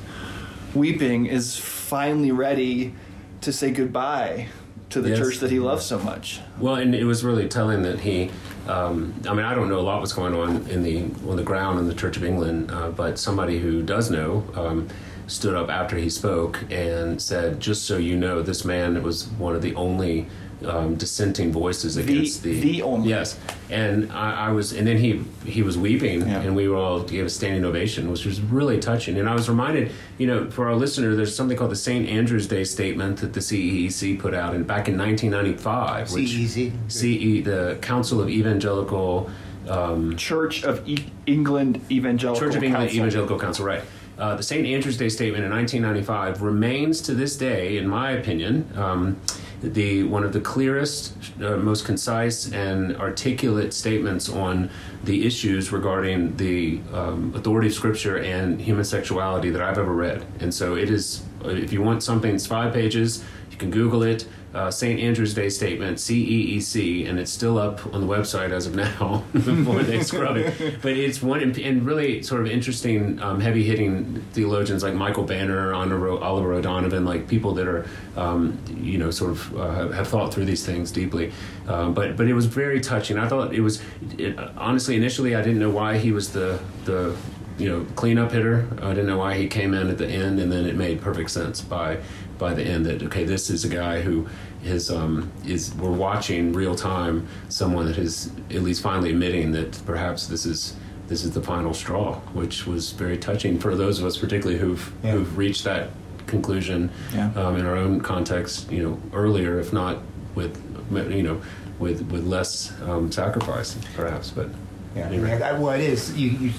weeping 0.75 1.27
is 1.27 1.59
finally 1.59 2.31
ready 2.31 2.95
to 3.43 3.53
say 3.53 3.71
goodbye 3.71 4.49
to 4.91 5.01
the 5.01 5.11
Yes. 5.11 5.19
church 5.19 5.39
that 5.39 5.51
he 5.51 5.59
loves 5.61 5.85
so 5.85 5.99
much 5.99 6.41
Well, 6.59 6.75
and 6.75 6.95
it 6.95 7.05
was 7.05 7.25
really 7.25 7.49
telling 7.49 7.83
that 7.83 8.01
he. 8.01 8.31
Um, 8.69 9.15
I 9.29 9.33
mean, 9.35 9.45
I 9.47 9.55
don't 9.55 9.69
know 9.69 9.81
a 9.81 9.83
lot 9.83 10.01
what's 10.01 10.13
going 10.13 10.35
on 10.35 10.67
in 10.69 10.83
the 10.83 11.05
on 11.29 11.37
the 11.37 11.43
ground 11.43 11.79
in 11.79 11.89
the 11.89 11.95
Church 11.95 12.17
of 12.17 12.25
England, 12.25 12.71
uh, 12.71 12.91
but 12.91 13.19
somebody 13.19 13.59
who 13.59 13.83
does 13.83 14.11
know 14.11 14.45
um, 14.55 14.87
stood 15.27 15.55
up 15.55 15.71
after 15.71 15.97
he 15.97 16.11
spoke 16.11 16.65
and 16.71 17.21
said, 17.21 17.59
"Just 17.61 17.87
so 17.87 17.97
you 17.97 18.17
know, 18.17 18.43
this 18.43 18.65
man 18.65 19.03
was 19.03 19.27
one 19.39 19.55
of 19.57 19.63
the 19.63 19.75
only." 19.75 20.27
Um, 20.63 20.95
dissenting 20.97 21.53
voices 21.53 21.97
against 21.97 22.43
the, 22.43 22.61
the 22.61 22.83
only. 22.83 23.09
yes, 23.09 23.39
and 23.71 24.13
I, 24.13 24.49
I 24.49 24.53
was, 24.53 24.73
and 24.75 24.87
then 24.87 24.99
he 24.99 25.25
he 25.47 25.63
was 25.63 25.79
weeping, 25.79 26.21
Yeah. 26.21 26.43
and 26.43 26.55
we 26.55 26.69
were 26.69 26.77
all 26.77 27.03
gave 27.03 27.25
a 27.25 27.31
standing 27.31 27.65
ovation, 27.65 28.11
which 28.11 28.27
was 28.27 28.43
really 28.43 28.79
touching. 28.79 29.17
And 29.19 29.27
I 29.27 29.33
was 29.33 29.49
reminded, 29.49 29.91
you 30.19 30.27
know, 30.27 30.51
for 30.51 30.69
our 30.69 30.75
listener, 30.77 31.15
there's 31.17 31.35
something 31.35 31.57
called 31.57 31.71
the 31.71 31.77
St. 31.77 32.07
Andrew's 32.07 32.47
Day 32.47 32.65
Statement 32.65 33.21
that 33.21 33.33
the 33.33 33.41
CEEC 33.41 34.19
put 34.19 34.35
out 34.35 34.55
in 34.55 34.65
back 34.65 34.87
in 34.87 34.99
1995, 34.99 36.13
which 36.13 36.25
CEC. 36.29 36.73
CE, 36.89 37.43
the 37.45 37.79
Council 37.81 38.21
of 38.21 38.29
Evangelical 38.29 39.31
um, 39.67 40.15
church 40.17 40.65
of 40.65 40.87
e- 40.87 41.07
england 41.27 41.81
evangelical 41.91 42.39
Church 42.49 42.55
of 42.57 42.63
England 42.63 42.89
Council. 42.91 42.99
Evangelical 42.99 43.39
Council, 43.39 43.65
right? 43.65 43.83
Uh, 44.19 44.35
the 44.37 44.43
St. 44.43 44.67
Andrew's 44.67 44.99
Day 44.99 45.09
Statement 45.09 45.43
in 45.43 45.51
1995 45.51 46.43
remains 46.43 47.01
to 47.01 47.15
this 47.15 47.35
day, 47.37 47.79
in 47.79 47.89
my 47.89 48.11
opinion, 48.11 48.69
um, 48.77 49.17
the 49.63 50.05
one 50.05 50.25
of 50.25 50.33
the 50.33 50.41
clearest, 50.41 51.15
uh, 51.43 51.57
most 51.57 51.85
concise, 51.85 52.51
and 52.53 52.97
articulate 52.97 53.73
statements 53.75 54.29
on 54.29 54.71
the 55.05 55.27
issues 55.27 55.73
regarding 55.73 56.37
the 56.37 56.81
um, 56.93 57.33
authority 57.35 57.69
of 57.69 57.75
Scripture 57.75 58.19
and 58.19 58.61
human 58.61 58.85
sexuality 58.85 59.51
that 59.51 59.63
I've 59.63 59.79
ever 59.79 59.93
read. 59.93 60.25
And 60.41 60.53
so 60.53 60.77
it 60.77 60.91
is. 60.91 61.23
If 61.45 61.73
you 61.73 61.83
want 61.83 62.03
something, 62.03 62.35
it's 62.35 62.47
five 62.47 62.73
pages. 62.73 63.25
You 63.51 63.57
can 63.57 63.71
Google 63.71 64.03
it. 64.03 64.27
Uh, 64.53 64.71
St. 64.71 64.99
Andrew's 64.99 65.33
Day 65.33 65.49
Statement, 65.49 65.99
CEEC, 65.99 67.09
and 67.09 67.21
it's 67.21 67.31
still 67.31 67.57
up 67.57 67.95
on 67.95 68.01
the 68.01 68.07
website 68.07 68.51
as 68.51 68.67
of 68.67 68.75
now 68.75 69.25
before 69.33 69.83
they 69.83 70.03
scrub 70.03 70.37
it. 70.37 70.83
But 70.83 70.93
it's 70.93 71.23
one, 71.23 71.41
and 71.41 71.87
really 71.87 72.23
sort 72.23 72.41
of 72.41 72.49
interesting, 72.49 73.21
um, 73.23 73.41
heavy 73.41 73.63
hitting 73.63 74.23
theologians 74.33 74.83
like 74.83 74.95
Michael 74.95 75.25
Banner, 75.25 75.73
Oliver 75.73 76.53
O'Donovan, 76.53 77.05
like 77.05 77.29
people 77.29 77.55
that 77.55 77.69
are, 77.69 77.87
um, 78.17 78.59
you 78.81 78.99
know, 78.99 79.11
sort 79.11 79.31
of 79.31 79.57
uh, 79.57 79.89
have 79.91 80.09
thought 80.09 80.35
through 80.35 80.47
these 80.47 80.67
things 80.67 80.91
deeply. 80.91 81.33
Uh, 81.69 81.91
but 81.91 82.17
but 82.17 82.27
it 82.27 82.35
was 82.35 82.47
very 82.47 82.81
touching. 82.81 83.19
I 83.19 83.29
thought 83.29 83.55
it 83.55 83.61
was, 83.61 83.81
it, 84.19 84.37
honestly, 84.57 84.97
initially 84.97 85.37
I 85.37 85.43
didn't 85.43 85.61
know 85.61 85.71
why 85.71 85.99
he 85.99 86.11
was 86.11 86.33
the, 86.33 86.59
the 86.87 87.17
you 87.57 87.69
know 87.69 87.87
cleanup 87.95 88.33
hitter. 88.33 88.67
I 88.83 88.89
didn't 88.89 89.07
know 89.07 89.19
why 89.19 89.37
he 89.37 89.47
came 89.47 89.75
in 89.75 89.89
at 89.89 89.99
the 89.99 90.09
end, 90.09 90.41
and 90.41 90.51
then 90.51 90.67
it 90.67 90.75
made 90.75 91.01
perfect 91.01 91.31
sense 91.31 91.61
by 91.61 91.99
by 92.41 92.55
the 92.55 92.65
end 92.65 92.87
that 92.87 93.03
okay, 93.05 93.25
this 93.25 93.51
is 93.51 93.65
a 93.65 93.69
guy 93.69 94.01
who 94.01 94.27
is 94.65 94.91
um, 94.91 95.31
is 95.47 95.73
we're 95.75 95.93
watching 95.93 96.53
real 96.53 96.75
time 96.75 97.29
someone 97.49 97.87
that 97.87 97.99
is 97.99 98.33
at 98.51 98.63
least 98.63 98.83
finally 98.83 99.11
admitting 99.11 99.53
that 99.53 99.81
perhaps 99.87 100.27
this 100.27 100.45
is 100.45 100.75
this 101.07 101.25
is 101.25 101.33
the 101.33 101.43
final 101.43 101.75
straw, 101.75 102.17
which 102.33 102.67
was 102.67 102.93
very 102.93 103.19
touching 103.19 103.59
for 103.59 103.77
those 103.77 103.99
of 104.01 104.07
us 104.07 104.17
particularly 104.17 104.59
who've 104.59 104.93
yeah. 105.05 105.13
who've 105.13 105.37
reached 105.39 105.65
that 105.65 105.91
conclusion 106.27 106.91
yeah. 107.13 107.31
um, 107.35 107.57
in 107.57 107.67
our 107.67 107.77
own 107.77 108.01
context, 108.01 108.71
you 108.71 108.83
know, 108.83 109.01
earlier, 109.13 109.59
if 109.59 109.73
not 109.73 109.99
with 110.35 110.57
you 110.91 111.23
know 111.23 111.43
with 111.79 112.03
with 112.11 112.25
less 112.25 112.73
um, 112.83 113.13
sacrifice, 113.13 113.77
perhaps, 113.95 114.31
but. 114.31 114.49
Yeah, 114.97 115.07
anyway. 115.07 115.39
well, 115.39 115.71
it 115.71 115.83
is. 115.83 116.19
You, 116.19 116.31
you, 116.31 116.53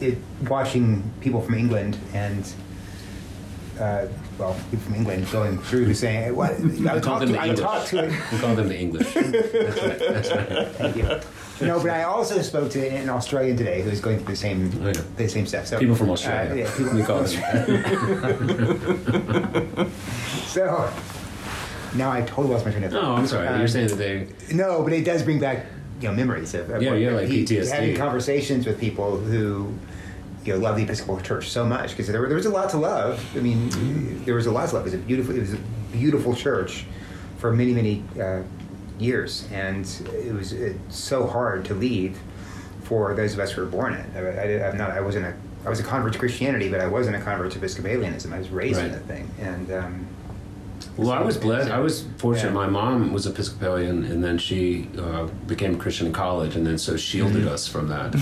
it, 0.00 0.18
watching 0.48 1.02
people 1.20 1.40
from 1.40 1.54
England 1.54 1.98
and 2.12 2.46
uh, 3.78 4.06
well, 4.38 4.54
people 4.70 4.86
from 4.86 4.94
England 4.94 5.30
going 5.30 5.58
through 5.58 5.86
the 5.86 5.94
saying, 5.94 6.34
"What?" 6.34 6.52
I 6.52 7.00
talked 7.00 7.26
to, 7.26 7.40
I 7.40 7.54
talked 7.54 7.88
to 7.88 8.04
it. 8.04 8.12
We 8.32 8.38
call 8.38 8.54
them 8.54 8.68
the 8.68 8.78
English. 8.78 9.12
That's 9.14 9.82
right. 9.82 9.98
That's 9.98 10.30
right. 10.30 10.68
Thank 10.68 10.96
you. 10.96 11.20
No, 11.60 11.80
but 11.80 11.90
I 11.90 12.02
also 12.02 12.42
spoke 12.42 12.70
to 12.72 12.88
an 12.88 13.08
Australian 13.08 13.56
today 13.56 13.82
who's 13.82 14.00
going 14.00 14.18
through 14.18 14.34
the 14.34 14.36
same 14.36 14.72
oh, 14.82 14.88
yeah. 14.88 15.00
the 15.16 15.28
same 15.28 15.46
stuff. 15.46 15.66
So 15.66 15.78
people 15.78 15.94
from 15.94 16.10
Australia. 16.10 16.50
Uh, 16.50 16.54
yeah, 16.54 16.76
people 16.76 16.94
we 16.94 17.02
call 17.02 17.22
them. 17.22 19.90
so 20.46 20.92
now 21.94 22.10
I 22.10 22.22
totally 22.22 22.48
lost 22.48 22.64
my 22.64 22.72
train 22.72 22.84
of 22.84 22.92
thought. 22.92 23.04
Oh, 23.04 23.14
I'm 23.14 23.26
sorry. 23.26 23.46
Um, 23.46 23.58
You're 23.58 23.68
saying 23.68 23.88
that 23.88 23.96
they. 23.96 24.28
No, 24.52 24.82
but 24.82 24.92
it 24.92 25.04
does 25.04 25.22
bring 25.22 25.38
back 25.38 25.66
you 26.00 26.08
know 26.08 26.14
memories 26.14 26.54
of, 26.54 26.70
of 26.70 26.82
yeah, 26.82 26.94
yeah, 26.94 27.10
like 27.10 27.28
PTSD. 27.28 27.70
Having 27.70 27.96
conversations 27.96 28.66
with 28.66 28.80
people 28.80 29.16
who 29.16 29.72
you 30.44 30.52
know 30.52 30.58
love 30.58 30.76
the 30.76 30.82
Episcopal 30.82 31.20
Church 31.20 31.50
so 31.50 31.64
much 31.64 31.90
because 31.90 32.06
there, 32.06 32.26
there 32.26 32.36
was 32.36 32.46
a 32.46 32.50
lot 32.50 32.70
to 32.70 32.78
love. 32.78 33.24
I 33.36 33.40
mean, 33.40 33.70
mm-hmm. 33.70 34.24
there 34.24 34.34
was 34.34 34.46
a 34.46 34.52
lot 34.52 34.68
to 34.68 34.76
love. 34.76 34.86
It 34.86 34.92
was 34.92 34.94
a 34.94 34.98
beautiful, 34.98 35.36
it 35.36 35.40
was 35.40 35.54
a 35.54 35.58
beautiful 35.92 36.34
church 36.34 36.86
for 37.38 37.52
many 37.52 37.72
many 37.72 38.04
uh, 38.20 38.42
years, 38.98 39.48
and 39.52 39.86
it 40.12 40.34
was 40.34 40.52
it's 40.52 40.96
so 40.96 41.26
hard 41.26 41.64
to 41.66 41.74
leave 41.74 42.18
for 42.82 43.14
those 43.14 43.34
of 43.34 43.40
us 43.40 43.52
who 43.52 43.62
were 43.62 43.68
born 43.68 43.94
in 43.94 44.00
it. 44.00 44.62
I, 44.62 44.68
am 44.68 44.76
not. 44.76 44.90
I 44.90 45.00
wasn't 45.00 45.26
a. 45.26 45.34
I 45.64 45.70
was 45.70 45.80
a 45.80 45.82
convert 45.82 46.12
to 46.12 46.18
Christianity, 46.18 46.68
but 46.68 46.80
I 46.80 46.86
wasn't 46.86 47.16
a 47.16 47.20
convert 47.20 47.52
to 47.52 47.58
Episcopalianism. 47.58 48.32
I 48.32 48.38
was 48.38 48.50
raised 48.50 48.78
right. 48.78 48.86
in 48.86 48.92
the 48.92 49.00
thing, 49.00 49.30
and. 49.40 49.72
Um, 49.72 50.08
well, 50.96 51.10
I 51.10 51.22
was 51.22 51.36
blessed. 51.36 51.70
I 51.70 51.80
was 51.80 52.04
fortunate. 52.18 52.48
Yeah. 52.48 52.54
My 52.54 52.66
mom 52.66 53.12
was 53.12 53.26
Episcopalian, 53.26 54.04
and 54.04 54.22
then 54.22 54.38
she 54.38 54.88
uh, 54.98 55.24
became 55.46 55.74
a 55.74 55.78
Christian 55.78 56.06
in 56.06 56.12
college, 56.12 56.56
and 56.56 56.66
then 56.66 56.78
so 56.78 56.96
shielded 56.96 57.42
mm-hmm. 57.44 57.54
us 57.54 57.66
from 57.66 57.88
that. 57.88 58.14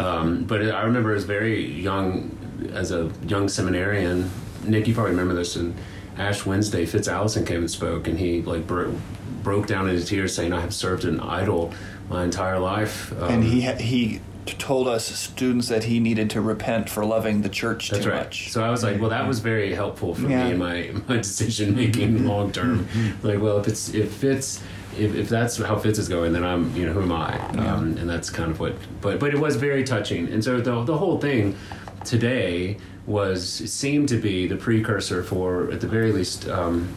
um, 0.00 0.44
but 0.44 0.62
I 0.62 0.82
remember 0.82 1.14
as 1.14 1.24
very 1.24 1.64
young, 1.64 2.36
as 2.72 2.92
a 2.92 3.10
young 3.26 3.48
seminarian, 3.48 4.30
Nick, 4.64 4.86
you 4.86 4.94
probably 4.94 5.12
remember 5.12 5.34
this. 5.34 5.56
And 5.56 5.74
Ash 6.16 6.44
Wednesday, 6.44 6.84
Fitz 6.84 7.08
Allison 7.08 7.44
came 7.44 7.60
and 7.60 7.70
spoke, 7.70 8.08
and 8.08 8.18
he 8.18 8.42
like 8.42 8.66
bro- 8.66 8.94
broke 9.42 9.66
down 9.66 9.88
into 9.88 10.04
tears, 10.04 10.34
saying, 10.34 10.52
"I 10.52 10.60
have 10.60 10.74
served 10.74 11.04
an 11.04 11.20
idol 11.20 11.72
my 12.08 12.24
entire 12.24 12.58
life." 12.58 13.12
Um, 13.12 13.34
and 13.34 13.44
he 13.44 13.60
he 13.60 14.20
told 14.56 14.88
us 14.88 15.06
students 15.06 15.68
that 15.68 15.84
he 15.84 16.00
needed 16.00 16.30
to 16.30 16.40
repent 16.40 16.88
for 16.88 17.04
loving 17.04 17.42
the 17.42 17.48
church 17.48 17.90
That's 17.90 18.04
too 18.04 18.10
right. 18.10 18.24
much. 18.24 18.50
So 18.50 18.64
I 18.64 18.70
was 18.70 18.82
like, 18.82 19.00
well, 19.00 19.10
that 19.10 19.26
was 19.26 19.40
very 19.40 19.74
helpful 19.74 20.14
for 20.14 20.28
yeah. 20.28 20.44
me 20.44 20.52
in 20.52 20.58
my 20.58 20.92
my 21.08 21.16
decision 21.18 21.74
making 21.74 22.26
long 22.32 22.52
term. 22.52 22.88
like, 23.22 23.40
well, 23.40 23.58
if 23.58 23.68
it's 23.68 23.92
if 23.92 24.24
it's 24.24 24.62
if, 24.96 25.14
if 25.14 25.28
that's 25.28 25.56
how 25.58 25.78
Fitz 25.78 25.98
is 25.98 26.08
going, 26.08 26.32
then 26.32 26.44
I'm 26.44 26.74
you 26.74 26.86
know 26.86 26.92
who 26.92 27.02
am 27.02 27.12
I? 27.12 27.36
Yeah. 27.36 27.74
Um, 27.74 27.96
and 27.98 28.08
that's 28.08 28.30
kind 28.30 28.50
of 28.50 28.60
what. 28.60 28.74
But 29.00 29.20
but 29.20 29.34
it 29.34 29.38
was 29.38 29.56
very 29.56 29.84
touching, 29.84 30.32
and 30.32 30.42
so 30.42 30.60
the 30.60 30.84
the 30.84 30.96
whole 30.96 31.18
thing 31.18 31.56
today 32.04 32.78
was 33.06 33.48
seemed 33.48 34.08
to 34.10 34.18
be 34.18 34.46
the 34.46 34.56
precursor 34.56 35.22
for 35.22 35.70
at 35.70 35.80
the 35.80 35.88
very 35.88 36.12
least 36.12 36.48
um, 36.48 36.94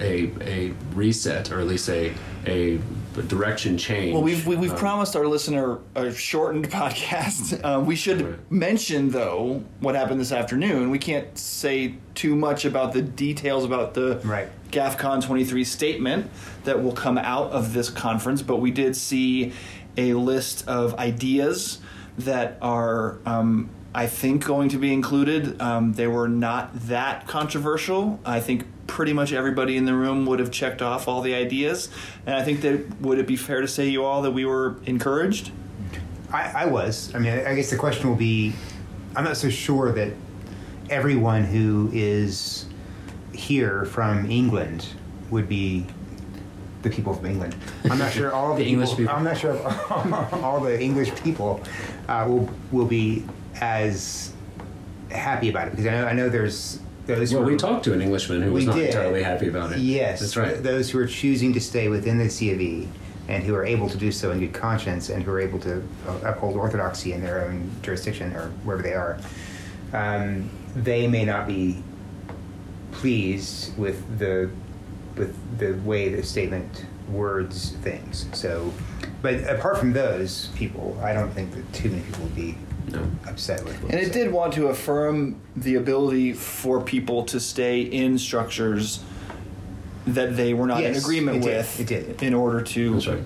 a 0.00 0.30
a 0.40 0.72
reset 0.94 1.50
or 1.50 1.60
at 1.60 1.66
least 1.66 1.88
a 1.88 2.14
a 2.46 2.78
direction 3.28 3.78
change. 3.78 4.12
Well, 4.12 4.22
we've 4.22 4.46
we, 4.46 4.54
have 4.54 4.60
we 4.60 4.68
have 4.68 4.76
um, 4.76 4.80
promised 4.80 5.16
our 5.16 5.26
listener 5.26 5.78
a 5.94 6.12
shortened 6.12 6.70
podcast. 6.70 7.60
Uh, 7.62 7.80
we 7.80 7.96
should 7.96 8.20
right. 8.22 8.50
mention 8.50 9.10
though 9.10 9.64
what 9.80 9.94
happened 9.94 10.20
this 10.20 10.32
afternoon. 10.32 10.90
We 10.90 10.98
can't 10.98 11.36
say 11.36 11.94
too 12.14 12.36
much 12.36 12.64
about 12.64 12.92
the 12.92 13.02
details 13.02 13.64
about 13.64 13.94
the 13.94 14.20
right. 14.24 14.48
GAFCON 14.70 15.24
23 15.24 15.64
statement 15.64 16.30
that 16.64 16.82
will 16.82 16.92
come 16.92 17.18
out 17.18 17.50
of 17.52 17.72
this 17.72 17.90
conference, 17.90 18.42
but 18.42 18.56
we 18.56 18.70
did 18.70 18.94
see 18.96 19.52
a 19.96 20.14
list 20.14 20.66
of 20.68 20.94
ideas 20.94 21.78
that 22.18 22.58
are 22.60 23.18
um, 23.24 23.70
I 23.94 24.06
think, 24.06 24.44
going 24.44 24.68
to 24.70 24.78
be 24.78 24.92
included. 24.92 25.60
Um, 25.60 25.94
they 25.94 26.06
were 26.06 26.28
not 26.28 26.72
that 26.86 27.26
controversial. 27.26 28.20
I 28.24 28.40
think 28.40 28.66
pretty 28.98 29.12
much 29.12 29.32
everybody 29.32 29.76
in 29.76 29.84
the 29.84 29.94
room 29.94 30.26
would 30.26 30.40
have 30.40 30.50
checked 30.50 30.82
off 30.82 31.06
all 31.06 31.20
the 31.20 31.32
ideas. 31.32 31.88
And 32.26 32.34
I 32.34 32.42
think 32.42 32.62
that 32.62 33.00
would 33.00 33.20
it 33.20 33.28
be 33.28 33.36
fair 33.36 33.60
to 33.60 33.68
say, 33.68 33.88
you 33.88 34.04
all, 34.04 34.22
that 34.22 34.32
we 34.32 34.44
were 34.44 34.74
encouraged? 34.86 35.52
I, 36.32 36.64
I 36.64 36.64
was. 36.64 37.14
I 37.14 37.20
mean, 37.20 37.32
I 37.46 37.54
guess 37.54 37.70
the 37.70 37.76
question 37.76 38.08
will 38.08 38.16
be 38.16 38.54
I'm 39.14 39.22
not 39.22 39.36
so 39.36 39.50
sure 39.50 39.92
that 39.92 40.14
everyone 40.90 41.44
who 41.44 41.88
is 41.92 42.66
here 43.32 43.84
from 43.84 44.28
England 44.28 44.88
would 45.30 45.48
be 45.48 45.86
the 46.82 46.90
people 46.90 47.14
from 47.14 47.26
England. 47.26 47.54
I'm 47.84 47.98
not 47.98 48.10
sure 48.10 48.32
all 48.32 48.54
the, 48.56 48.64
the 48.64 48.68
English 48.68 48.96
people. 48.96 49.14
I'm 49.14 49.22
not 49.22 49.38
sure 49.38 49.56
all 50.42 50.58
the 50.58 50.76
English 50.82 51.14
people 51.22 51.60
uh, 52.08 52.24
will 52.26 52.50
will 52.72 52.86
be 52.86 53.24
as 53.60 54.32
happy 55.12 55.50
about 55.50 55.68
it 55.68 55.70
because 55.70 55.86
I 55.86 55.92
know 55.92 56.04
I 56.04 56.12
know 56.14 56.28
there's 56.28 56.80
those. 57.08 57.34
Well, 57.34 57.42
we 57.42 57.56
talked 57.56 57.84
to 57.84 57.92
an 57.92 58.00
Englishman 58.00 58.42
who 58.42 58.52
was 58.52 58.66
not 58.66 58.76
did. 58.76 58.86
entirely 58.86 59.22
happy 59.22 59.48
about 59.48 59.72
it. 59.72 59.78
Yes, 59.78 60.20
that's 60.20 60.36
right. 60.36 60.62
Those 60.62 60.90
who 60.90 60.98
are 61.00 61.06
choosing 61.06 61.52
to 61.54 61.60
stay 61.60 61.88
within 61.88 62.18
the 62.18 62.30
C 62.30 62.52
of 62.52 62.60
E 62.60 62.88
and 63.26 63.42
who 63.42 63.54
are 63.54 63.64
able 63.64 63.88
to 63.88 63.96
do 63.98 64.12
so 64.12 64.30
in 64.30 64.38
good 64.38 64.54
conscience 64.54 65.10
and 65.10 65.22
who 65.22 65.32
are 65.32 65.40
able 65.40 65.58
to 65.60 65.82
uphold 66.22 66.56
orthodoxy 66.56 67.12
in 67.12 67.22
their 67.22 67.44
own 67.44 67.70
jurisdiction 67.82 68.32
or 68.34 68.48
wherever 68.64 68.82
they 68.82 68.94
are, 68.94 69.18
um, 69.92 70.48
they 70.76 71.08
may 71.08 71.24
not 71.24 71.46
be 71.46 71.82
pleased 72.92 73.76
with 73.76 74.18
the 74.18 74.50
with 75.16 75.36
the 75.58 75.72
way 75.84 76.08
the 76.08 76.22
statement 76.22 76.86
words 77.10 77.70
things. 77.82 78.26
So, 78.32 78.72
but 79.20 79.34
apart 79.50 79.78
from 79.78 79.92
those 79.92 80.48
people, 80.54 80.98
I 81.02 81.12
don't 81.12 81.30
think 81.30 81.52
that 81.54 81.72
too 81.72 81.90
many 81.90 82.02
people 82.02 82.24
would 82.24 82.36
be 82.36 82.56
no. 82.92 83.06
upset 83.26 83.64
with. 83.64 83.82
and 83.84 83.94
it 83.94 84.12
did 84.12 84.32
want 84.32 84.52
to 84.54 84.68
affirm 84.68 85.40
the 85.56 85.76
ability 85.76 86.32
for 86.32 86.80
people 86.80 87.24
to 87.24 87.40
stay 87.40 87.82
in 87.82 88.18
structures 88.18 89.02
that 90.06 90.36
they 90.36 90.54
were 90.54 90.66
not 90.66 90.82
yes, 90.82 90.96
in 90.96 91.02
agreement 91.02 91.44
it 91.44 91.44
with. 91.44 91.80
It 91.80 91.86
did. 91.86 92.22
In 92.22 92.34
order 92.34 92.62
to. 92.62 92.92
That's 92.94 93.06
right. 93.06 93.24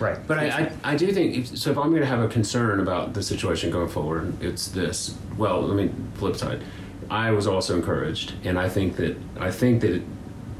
Right. 0.00 0.26
But 0.26 0.38
I, 0.40 0.46
I, 0.48 0.72
I, 0.82 0.96
do 0.96 1.12
think 1.12 1.46
so. 1.46 1.70
If 1.70 1.78
I'm 1.78 1.90
going 1.90 2.00
to 2.00 2.06
have 2.06 2.20
a 2.20 2.26
concern 2.28 2.80
about 2.80 3.14
the 3.14 3.22
situation 3.22 3.70
going 3.70 3.88
forward, 3.88 4.42
it's 4.42 4.66
this. 4.68 5.16
Well, 5.36 5.70
I 5.70 5.74
mean, 5.74 6.10
flip 6.14 6.34
side. 6.34 6.62
I 7.08 7.30
was 7.30 7.46
also 7.46 7.76
encouraged, 7.76 8.34
and 8.42 8.58
I 8.58 8.68
think 8.68 8.96
that 8.96 9.16
I 9.38 9.52
think 9.52 9.80
that 9.82 10.02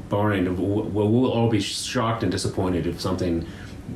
barring, 0.07 0.45
well, 0.55 1.09
we'll 1.09 1.31
all 1.31 1.49
be 1.49 1.59
shocked 1.59 2.23
and 2.23 2.31
disappointed 2.31 2.87
if 2.87 3.01
something 3.01 3.45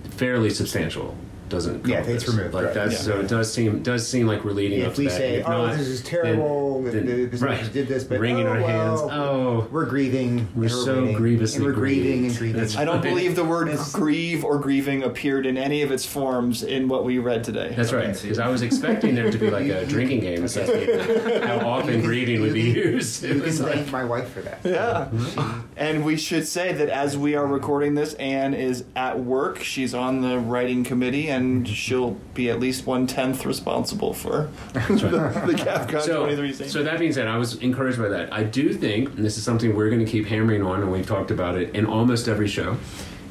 fairly 0.10 0.50
substantial 0.50 1.16
doesn't. 1.50 1.86
yeah, 1.86 2.02
it's 2.02 2.28
removed. 2.28 2.54
Like 2.54 2.66
right. 2.66 2.74
that's 2.74 2.94
yeah. 2.94 3.00
so 3.00 3.20
it 3.20 3.28
does 3.28 3.52
seem 3.52 3.84
does 3.84 4.08
seem 4.08 4.28
like 4.28 4.44
we're 4.44 4.52
leading 4.52 4.80
yeah, 4.80 4.88
up 4.88 4.94
if 4.94 4.98
we 4.98 5.10
say, 5.10 5.42
"Oh, 5.44 5.68
not, 5.68 5.78
this 5.78 5.88
is 5.88 6.02
terrible," 6.02 6.84
then, 6.84 7.06
the, 7.06 7.26
the 7.26 7.38
right. 7.46 7.72
did 7.72 7.88
this, 7.88 8.04
but 8.04 8.20
wringing 8.20 8.48
oh, 8.48 8.52
our 8.52 8.60
hands. 8.60 9.02
Well, 9.02 9.12
oh, 9.12 9.68
we're 9.72 9.86
grieving. 9.86 10.48
We're, 10.56 10.64
we're 10.64 10.70
so 10.70 10.96
grieving, 10.96 11.16
grievously 11.16 11.58
and 11.58 11.66
we're 11.66 11.74
grieving 11.74 12.26
and 12.26 12.38
grieving. 12.38 12.62
That's 12.62 12.78
I 12.78 12.86
don't 12.86 13.02
believe 13.02 13.36
the 13.36 13.46
word 13.46 13.78
grieve 13.94 14.44
or 14.44 14.60
grieving 14.60 15.04
appeared 15.04 15.46
in 15.46 15.58
any 15.58 15.82
of 15.82 15.92
its 15.92 16.06
forms 16.06 16.64
in 16.64 16.88
what 16.88 17.04
we 17.04 17.20
read 17.20 17.44
today. 17.44 17.74
That's 17.76 17.94
right. 17.94 18.20
Because 18.20 18.40
I 18.40 18.48
was 18.48 18.62
expecting 18.62 19.16
there 19.16 19.32
to 19.32 19.38
be 19.38 19.50
like 19.50 19.68
a 19.68 19.86
drinking 19.86 20.22
game 20.22 20.44
assessment 20.44 21.44
how 21.44 21.60
often 21.68 22.02
grieving 22.02 22.42
would 22.42 22.54
be 22.54 22.62
used. 22.62 23.24
You 23.24 23.42
can 23.42 23.52
thank 23.52 23.92
my 23.92 24.04
wife 24.04 24.30
for 24.30 24.42
that. 24.42 24.60
Yeah, 24.64 25.10
mm-hmm. 25.12 25.68
and 25.76 26.06
we 26.06 26.18
should 26.18 26.48
say 26.48 26.74
that 26.74 26.90
as 26.90 27.18
we 27.18 27.36
are 27.36 27.46
recording 27.46 27.96
this, 27.96 28.14
Anne 28.16 28.54
is 28.54 28.84
at 28.96 29.20
work. 29.20 29.64
She's 29.64 29.94
on 29.94 30.22
the 30.22 30.40
writing 30.40 30.84
committee 30.84 31.30
and 31.38 31.68
she'll 31.68 32.12
be 32.34 32.50
at 32.50 32.60
least 32.60 32.86
one 32.86 33.08
tenth 33.08 33.46
responsible 33.46 34.14
for 34.14 34.50
the, 34.74 35.44
the 35.48 35.54
GAFCON 35.54 36.02
so, 36.02 36.24
23 36.24 36.52
thing. 36.54 36.70
so 36.70 36.84
that 36.84 37.00
being 37.00 37.14
said, 37.14 37.28
I 37.28 37.38
was 37.38 37.56
encouraged 37.60 37.98
by 38.00 38.10
that. 38.10 38.34
I 38.34 38.44
do 38.44 38.74
think, 38.74 39.10
and 39.16 39.24
this 39.24 39.38
is 39.38 39.44
something 39.44 39.76
we're 39.76 39.90
going 39.90 40.04
to 40.06 40.12
keep 40.12 40.26
hammering 40.26 40.64
on, 40.64 40.82
and 40.82 40.92
we've 40.92 41.08
talked 41.08 41.32
about 41.32 41.58
it 41.58 41.74
in 41.76 41.86
almost 41.86 42.28
every 42.28 42.48
show, 42.48 42.78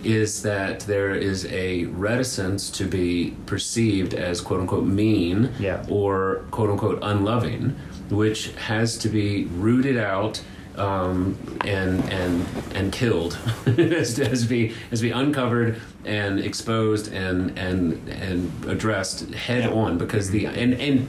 is 0.05 0.43
that 0.43 0.81
there 0.81 1.15
is 1.15 1.47
a 1.47 1.85
reticence 1.87 2.71
to 2.71 2.85
be 2.85 3.35
perceived 3.47 4.15
as 4.15 4.41
quote 4.41 4.61
unquote 4.61 4.85
mean 4.85 5.51
Yeah. 5.59 5.85
or 5.89 6.45
quote 6.53 6.71
unquote 6.71 7.01
unloving, 7.03 7.71
which 8.11 8.53
has 8.55 8.97
to 8.99 9.09
be 9.09 9.47
rooted 9.47 9.97
out. 9.97 10.41
Um, 10.79 11.39
and 11.65 12.05
and 12.13 12.47
and 12.75 12.93
killed 12.93 13.39
as, 13.67 14.15
to, 14.15 14.29
to 14.29 14.47
be 14.47 14.75
has 14.91 15.01
be 15.01 15.11
uncovered 15.11 15.81
and 16.05 16.39
exposed 16.39 17.13
and 17.13 17.59
and 17.59 18.07
and 18.11 18.53
addressed 18.67 19.31
head 19.35 19.65
Yeah. 19.65 19.71
on 19.71 19.97
because 19.99 20.31
the 20.31 20.45
and 20.47 20.75
and 20.75 21.09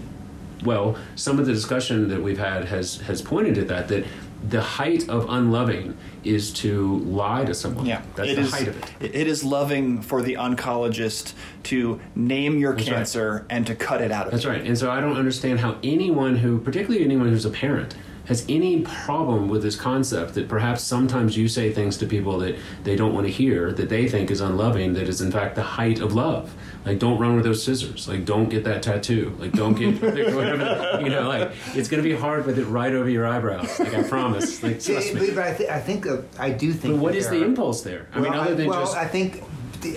well, 0.63 0.97
some 1.15 1.37
of 1.37 1.45
the 1.45 1.53
discussion 1.53 2.07
that 2.09 2.21
we've 2.21 2.39
had 2.39 2.65
has 2.65 2.97
has 3.01 3.21
pointed 3.21 3.57
at 3.57 3.67
that 3.67 3.87
that 3.89 4.05
the 4.49 4.61
height 4.61 5.09
of 5.09 5.25
unloving 5.29 5.97
is 6.23 6.53
to 6.53 6.99
lie 6.99 7.43
to 7.43 7.53
someone. 7.53 7.85
Yeah, 7.85 8.01
that's 8.15 8.29
it 8.29 8.35
the 8.35 8.41
is- 8.43 8.51
height 8.51 8.67
of 8.67 8.77
it. 9.01 9.15
It 9.15 9.27
is 9.27 9.43
loving 9.43 10.01
for 10.01 10.21
the 10.21 10.35
oncologist 10.35 11.33
to 11.63 11.99
name 12.15 12.57
your 12.59 12.73
That's 12.73 12.87
right. 12.89 12.95
cancer 12.97 13.45
and 13.49 13.65
to 13.67 13.75
cut 13.75 13.99
it 14.01 14.11
out 14.11 14.27
of 14.27 14.31
That's 14.31 14.45
right. 14.45 14.63
And 14.63 14.77
so 14.77 14.89
I 14.91 15.01
don't 15.01 15.17
understand 15.17 15.59
how 15.59 15.77
anyone 15.83 16.35
who, 16.37 16.59
particularly 16.59 17.03
anyone 17.03 17.27
who's 17.29 17.45
a 17.45 17.49
parent, 17.49 17.95
has 18.27 18.45
any 18.49 18.81
problem 18.81 19.47
with 19.47 19.61
this 19.63 19.75
concept 19.75 20.33
that 20.35 20.47
perhaps 20.49 20.83
sometimes 20.83 21.35
you 21.37 21.47
say 21.47 21.71
things 21.71 21.97
to 21.97 22.05
people 22.05 22.37
that 22.39 22.55
they 22.83 22.95
don't 22.95 23.13
want 23.13 23.25
to 23.25 23.31
hear 23.31 23.71
that 23.71 23.89
they 23.89 24.07
think 24.07 24.29
is 24.29 24.41
unloving 24.41 24.93
that 24.93 25.07
is 25.07 25.21
in 25.21 25.31
fact 25.31 25.55
the 25.55 25.63
height 25.63 25.99
of 25.99 26.13
love. 26.13 26.53
Like 26.85 26.99
don't 26.99 27.17
run 27.19 27.35
with 27.35 27.45
those 27.45 27.63
scissors. 27.63 28.07
Like 28.07 28.25
don't 28.25 28.49
get 28.49 28.63
that 28.65 28.83
tattoo. 28.83 29.35
Like 29.39 29.51
don't 29.53 29.73
get 29.75 30.01
like, 30.03 30.35
whatever. 30.35 30.99
You 31.01 31.09
know, 31.09 31.27
like 31.27 31.51
it's 31.73 31.87
going 31.89 32.03
to 32.03 32.07
be 32.09 32.15
hard 32.15 32.45
with 32.45 32.59
it 32.59 32.65
right 32.65 32.93
over 32.93 33.09
your 33.09 33.25
eyebrows. 33.25 33.79
Like 33.79 33.93
I 33.93 34.03
promise. 34.03 34.61
Like 34.61 34.81
trust 34.83 35.13
but, 35.13 35.21
me. 35.21 35.31
but 35.31 35.43
I, 35.43 35.53
th- 35.53 35.69
I 35.69 35.79
think 35.79 36.05
uh, 36.07 36.17
I 36.37 36.49
do 36.51 36.73
think. 36.73 36.95
But 36.95 37.01
what 37.01 37.11
that 37.13 37.19
is 37.19 37.29
there 37.29 37.39
the 37.39 37.45
are- 37.45 37.47
impulse 37.47 37.81
there? 37.81 38.07
I 38.13 38.19
mean, 38.19 38.31
Well, 38.31 38.41
other 38.41 38.55
than 38.55 38.67
well, 38.67 38.81
just 38.81 38.95
I 38.97 39.05
think 39.07 39.43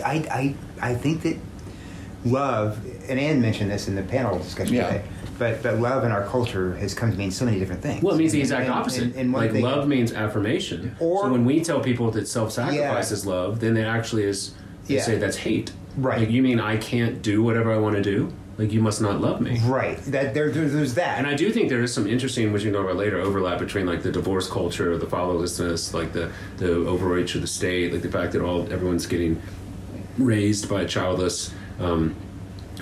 I, 0.05 0.55
I 0.81 0.91
I 0.91 0.95
think 0.95 1.23
that 1.23 1.37
love, 2.25 2.79
and 3.09 3.19
Anne 3.19 3.41
mentioned 3.41 3.71
this 3.71 3.89
in 3.89 3.95
the 3.95 4.03
panel 4.03 4.39
discussion 4.39 4.75
Yeah. 4.77 4.87
today. 4.87 5.03
But 5.39 5.63
but 5.63 5.79
love 5.79 6.05
in 6.05 6.11
our 6.13 6.27
culture 6.27 6.75
has 6.77 6.93
come 6.93 7.11
to 7.11 7.17
mean 7.17 7.31
so 7.31 7.47
many 7.47 7.59
different 7.59 7.81
things. 7.83 8.03
Well, 8.03 8.15
it 8.15 8.19
means 8.19 8.33
the 8.33 8.41
exact 8.41 8.65
and- 8.67 8.75
opposite. 8.75 9.03
and- 9.05 9.15
and 9.17 9.33
like 9.33 9.53
thing- 9.53 9.63
love 9.65 9.89
means 9.89 10.13
affirmation. 10.13 10.95
Or- 11.01 11.23
so 11.25 11.33
when 11.33 11.45
we 11.47 11.61
tell 11.65 11.81
people 11.81 12.11
that 12.11 12.29
self-sacrifice 12.29 13.11
Yeah. 13.11 13.15
is 13.15 13.25
love, 13.27 13.61
then 13.61 13.77
it 13.79 13.85
actually 13.87 14.25
is. 14.25 14.53
They 14.87 14.97
Yeah. 14.97 15.03
say 15.03 15.17
that's 15.19 15.39
hate. 15.39 15.73
Right. 15.97 16.19
Like 16.21 16.31
you 16.31 16.43
mean 16.43 16.61
I 16.61 16.77
can't 16.77 17.23
do 17.23 17.43
whatever 17.43 17.73
I 17.73 17.79
want 17.79 17.97
to 17.97 18.03
do? 18.03 18.33
Like 18.59 18.71
you 18.75 18.83
must 18.83 19.01
not 19.01 19.23
love 19.23 19.41
me. 19.41 19.59
Right. 19.65 19.97
That 20.09 20.35
there, 20.35 20.51
there 20.51 20.69
there's 20.69 20.93
that. 20.95 21.17
And 21.17 21.27
I 21.27 21.33
do 21.35 21.51
think 21.51 21.71
there 21.71 21.83
is 21.83 21.95
some 21.95 22.07
interesting, 22.07 22.53
which 22.53 22.63
you 22.63 22.71
can 22.71 22.79
talk 22.79 22.85
about 22.91 22.99
later, 22.99 23.19
overlap 23.19 23.59
between 23.61 23.87
like 23.87 24.03
the 24.03 24.13
divorce 24.13 24.47
culture, 24.47 24.99
the 24.99 25.07
fatherlessness, 25.07 25.95
like 25.95 26.13
the 26.13 26.29
the 26.59 26.71
overreach 26.87 27.35
of 27.35 27.41
the 27.41 27.47
state, 27.47 27.95
like 27.95 28.03
the 28.03 28.11
fact 28.11 28.33
that 28.33 28.43
all 28.43 28.69
everyone's 28.71 29.07
getting 29.07 29.41
raised 30.19 30.69
by 30.69 30.85
childless. 30.85 31.53
Um, 31.81 32.15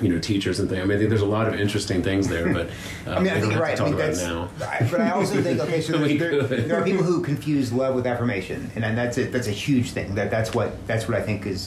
you 0.03 0.09
know, 0.09 0.19
teachers 0.21 0.61
and 0.61 0.69
things. 0.69 0.81
I 0.81 0.85
mean, 0.85 0.97
I 0.97 0.99
think 0.99 1.11
there's 1.11 1.23
a 1.23 1.27
lot 1.27 1.49
of 1.49 1.59
interesting 1.59 2.03
things 2.03 2.29
there, 2.29 2.53
but 2.53 2.69
uh, 3.07 3.17
I 3.17 3.21
mean, 3.21 3.33
I 3.33 3.41
think 3.41 3.55
right. 3.59 3.77
to 3.77 3.83
I 3.83 3.87
mean, 3.87 3.95
about 3.95 4.07
that's. 4.07 4.23
it 4.23 4.29
now. 4.29 4.49
But 4.91 5.01
I 5.01 5.11
also 5.11 5.43
think 5.43 5.61
okay, 5.61 5.81
so 5.81 5.99
there, 5.99 6.43
there 6.43 6.81
are 6.81 6.85
people 6.85 7.03
who 7.03 7.23
confuse 7.23 7.73
love 7.73 7.95
with 7.95 8.07
affirmation, 8.07 8.71
and, 8.75 8.85
and 8.85 8.97
that's 8.97 9.19
it. 9.19 9.33
That's 9.33 9.49
a 9.49 9.53
huge 9.53 9.91
thing. 9.91 10.15
That 10.15 10.31
that's 10.31 10.55
what 10.55 10.87
that's 10.87 11.09
what 11.09 11.17
I 11.17 11.23
think 11.23 11.47
is 11.47 11.67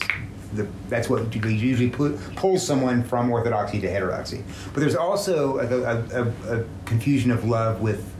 the 0.54 0.66
that's 0.88 1.08
what 1.08 1.34
usually 1.34 1.90
put, 1.90 2.18
pulls 2.36 2.66
someone 2.66 3.02
from 3.02 3.30
orthodoxy 3.30 3.80
to 3.80 3.90
heterodoxy. 3.90 4.44
But 4.72 4.80
there's 4.80 4.96
also 4.96 5.58
a, 5.58 6.22
a, 6.22 6.22
a, 6.22 6.60
a 6.60 6.64
confusion 6.84 7.30
of 7.30 7.44
love 7.44 7.80
with 7.80 8.12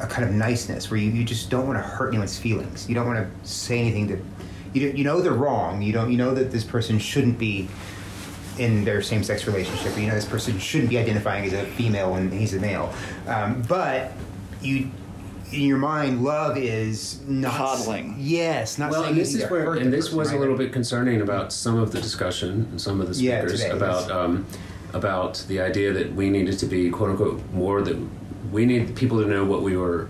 a 0.00 0.06
kind 0.06 0.26
of 0.26 0.34
niceness 0.34 0.90
where 0.90 0.98
you, 0.98 1.10
you 1.10 1.24
just 1.24 1.50
don't 1.50 1.66
want 1.66 1.78
to 1.78 1.82
hurt 1.82 2.08
anyone's 2.08 2.38
feelings. 2.38 2.88
You 2.88 2.94
don't 2.94 3.06
want 3.06 3.18
to 3.18 3.48
say 3.48 3.78
anything 3.78 4.06
that 4.08 4.18
you 4.72 4.88
you 4.88 5.04
know 5.04 5.20
they're 5.20 5.32
wrong. 5.32 5.82
You 5.82 5.92
don't 5.92 6.10
you 6.10 6.16
know 6.16 6.34
that 6.34 6.50
this 6.50 6.64
person 6.64 6.98
shouldn't 6.98 7.38
be 7.38 7.68
in 8.60 8.84
their 8.84 9.00
same-sex 9.00 9.46
relationship. 9.46 9.96
You 9.96 10.06
know 10.06 10.14
this 10.14 10.26
person 10.26 10.58
shouldn't 10.58 10.90
be 10.90 10.98
identifying 10.98 11.46
as 11.46 11.54
a 11.54 11.64
female 11.64 12.12
when 12.12 12.30
he's 12.30 12.54
a 12.54 12.60
male. 12.60 12.92
Um, 13.26 13.62
but 13.62 14.12
you 14.60 14.90
in 15.52 15.62
your 15.62 15.78
mind, 15.78 16.22
love 16.22 16.56
is 16.56 17.20
not 17.26 17.52
Coddling. 17.52 18.14
Yes, 18.18 18.78
not 18.78 18.90
well, 18.92 19.04
and 19.04 19.16
this 19.16 19.34
is 19.34 19.50
where, 19.50 19.74
and 19.74 19.92
this 19.92 20.06
person, 20.06 20.18
was 20.18 20.30
a 20.30 20.38
little 20.38 20.56
bit 20.56 20.72
concerning 20.72 21.22
about 21.22 21.52
some 21.52 21.76
of 21.76 21.90
the 21.90 22.00
discussion, 22.00 22.68
and 22.70 22.80
some 22.80 23.00
of 23.00 23.08
the 23.08 23.20
Yeah, 23.20 23.40
speakers 23.40 23.62
today, 23.62 23.76
about 23.76 24.02
yes. 24.02 24.10
um, 24.10 24.46
about 24.92 25.44
the 25.48 25.60
idea 25.60 25.92
that 25.92 26.14
we 26.14 26.30
needed 26.30 26.58
to 26.58 26.66
be 26.66 26.90
quote 26.90 27.10
unquote 27.10 27.42
more 27.52 27.80
that 27.82 27.96
we 28.52 28.66
need 28.66 28.94
people 28.94 29.20
to 29.22 29.26
know 29.26 29.44
what 29.44 29.62
we 29.62 29.76
were 29.76 30.08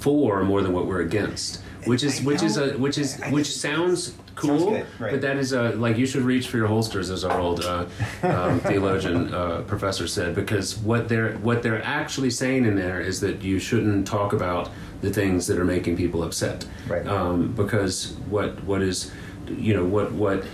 for 0.00 0.42
more 0.42 0.62
than 0.62 0.72
what 0.72 0.86
we're 0.86 1.00
against, 1.02 1.60
which 1.84 2.02
is 2.02 2.22
which 2.22 2.42
is 2.42 2.56
a 2.56 2.72
which 2.78 2.98
is 2.98 3.20
which 3.30 3.54
sounds 3.54 4.14
cool, 4.34 4.70
good, 4.70 4.86
right. 4.98 5.12
but 5.12 5.20
that 5.20 5.36
is 5.36 5.52
a 5.52 5.70
like 5.70 5.96
you 5.96 6.06
should 6.06 6.22
reach 6.22 6.48
for 6.48 6.56
your 6.56 6.66
holsters, 6.66 7.10
as 7.10 7.24
our 7.24 7.38
old 7.40 7.64
uh, 7.64 7.86
um, 8.22 8.60
theologian 8.68 9.32
uh, 9.32 9.62
professor 9.66 10.06
said, 10.06 10.34
because 10.34 10.76
what 10.78 11.08
they're 11.08 11.34
what 11.38 11.62
they're 11.62 11.82
actually 11.82 12.30
saying 12.30 12.64
in 12.64 12.74
there 12.76 13.00
is 13.00 13.20
that 13.20 13.42
you 13.42 13.58
shouldn't 13.58 14.06
talk 14.06 14.32
about 14.32 14.70
the 15.00 15.10
things 15.10 15.46
that 15.48 15.58
are 15.58 15.64
making 15.64 15.96
people 15.96 16.22
upset, 16.22 16.64
Right. 16.86 17.06
um, 17.06 17.52
because 17.52 18.12
what 18.28 18.62
what 18.64 18.82
is 18.82 19.10
you 19.48 19.74
know 19.74 19.84
what 19.84 20.12
what 20.12 20.44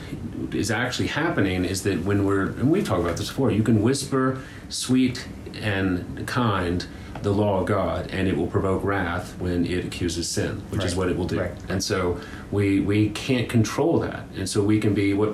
is 0.52 0.70
actually 0.70 1.08
happening 1.08 1.64
is 1.64 1.82
that 1.82 2.02
when 2.04 2.24
we're 2.24 2.46
and 2.46 2.70
we've 2.70 2.86
talked 2.86 3.02
about 3.02 3.16
this 3.18 3.28
before 3.28 3.50
you 3.50 3.62
can 3.62 3.82
whisper 3.82 4.40
sweet 4.70 5.28
and 5.60 6.26
kind 6.26 6.86
the 7.22 7.30
law 7.30 7.60
of 7.60 7.66
God 7.66 8.10
and 8.10 8.28
it 8.28 8.36
will 8.36 8.46
provoke 8.46 8.82
wrath 8.84 9.34
when 9.40 9.66
it 9.66 9.84
accuses 9.84 10.28
sin 10.28 10.62
which 10.70 10.84
is 10.84 10.94
what 10.96 11.08
it 11.08 11.16
will 11.16 11.26
do 11.26 11.40
Right. 11.40 11.52
and 11.68 11.82
so 11.82 12.18
we 12.50 12.80
we 12.80 13.10
can't 13.10 13.48
control 13.48 13.98
that 14.00 14.24
and 14.36 14.48
so 14.48 14.62
we 14.62 14.78
can 14.80 14.94
be 14.94 15.14
what 15.14 15.30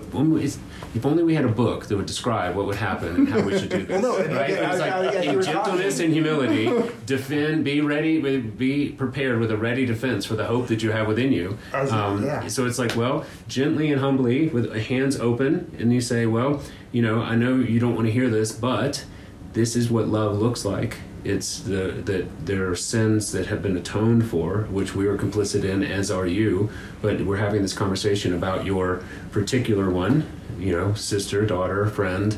if 0.95 1.05
only 1.05 1.23
we 1.25 1.35
had 1.35 1.45
a 1.45 1.49
book 1.49 1.87
that 1.87 1.97
would 1.97 2.07
describe 2.07 2.55
what 2.57 2.67
would 2.67 2.77
happen 2.77 3.17
and 3.17 3.29
how 3.29 3.41
we 3.41 3.59
should 3.59 3.69
do 3.69 3.85
this 3.87 4.03
Well, 4.03 4.19
no, 4.19 4.35
right 4.35 4.51
I- 4.59 4.71
was 4.73 4.81
I- 4.81 5.01
like 5.01 5.17
I- 5.17 5.23
you 5.23 5.39
in 5.39 5.43
gentleness 5.43 5.95
talking- 5.97 6.05
and 6.07 6.15
humility 6.15 6.71
defend 7.07 7.65
be 7.65 7.81
ready 7.81 8.21
be 8.41 8.91
prepared 8.91 9.39
with 9.41 9.51
a 9.51 9.57
ready 9.57 9.85
defense 9.87 10.25
for 10.25 10.35
the 10.35 10.45
hope 10.45 10.69
that 10.69 10.83
you 10.83 10.91
have 10.93 11.07
within 11.09 11.33
you 11.33 11.59
As- 11.73 11.91
um, 11.93 12.25
yeah. 12.25 12.47
so 12.49 12.67
it's 12.67 12.79
like, 12.79 12.97
well, 12.97 13.25
gently 13.49 13.91
and 13.93 14.01
humbly, 14.01 14.49
with 14.49 14.73
hands 14.75 15.19
open, 15.21 15.71
and 15.79 15.93
you 15.93 16.01
say, 16.01 16.27
well, 16.27 16.63
you 16.93 17.03
know, 17.03 17.21
I 17.23 17.35
know 17.35 17.57
you 17.57 17.79
don't 17.81 17.95
want 17.95 18.07
to 18.07 18.13
hear 18.13 18.29
this, 18.31 18.53
but 18.53 19.05
this 19.53 19.77
is 19.77 19.91
what 19.91 20.09
love 20.09 20.39
looks 20.41 20.65
like. 20.65 20.99
It's 21.25 21.61
the 21.61 22.03
that 22.05 22.47
there 22.47 22.71
are 22.71 22.77
sins 22.77 23.33
that 23.33 23.47
have 23.47 23.63
been 23.63 23.77
atoned 23.77 24.29
for, 24.29 24.63
which 24.71 24.95
we 24.95 25.07
are 25.07 25.17
complicit 25.17 25.65
in, 25.65 25.83
as 25.83 26.11
are 26.11 26.27
you. 26.27 26.71
But 27.01 27.23
we're 27.23 27.39
having 27.39 27.63
this 27.63 27.73
conversation 27.73 28.35
about 28.35 28.67
your 28.67 29.03
particular 29.33 29.91
one, 29.91 30.27
you 30.59 30.73
know, 30.73 30.93
sister, 30.95 31.47
daughter, 31.47 31.87
friend, 31.87 32.37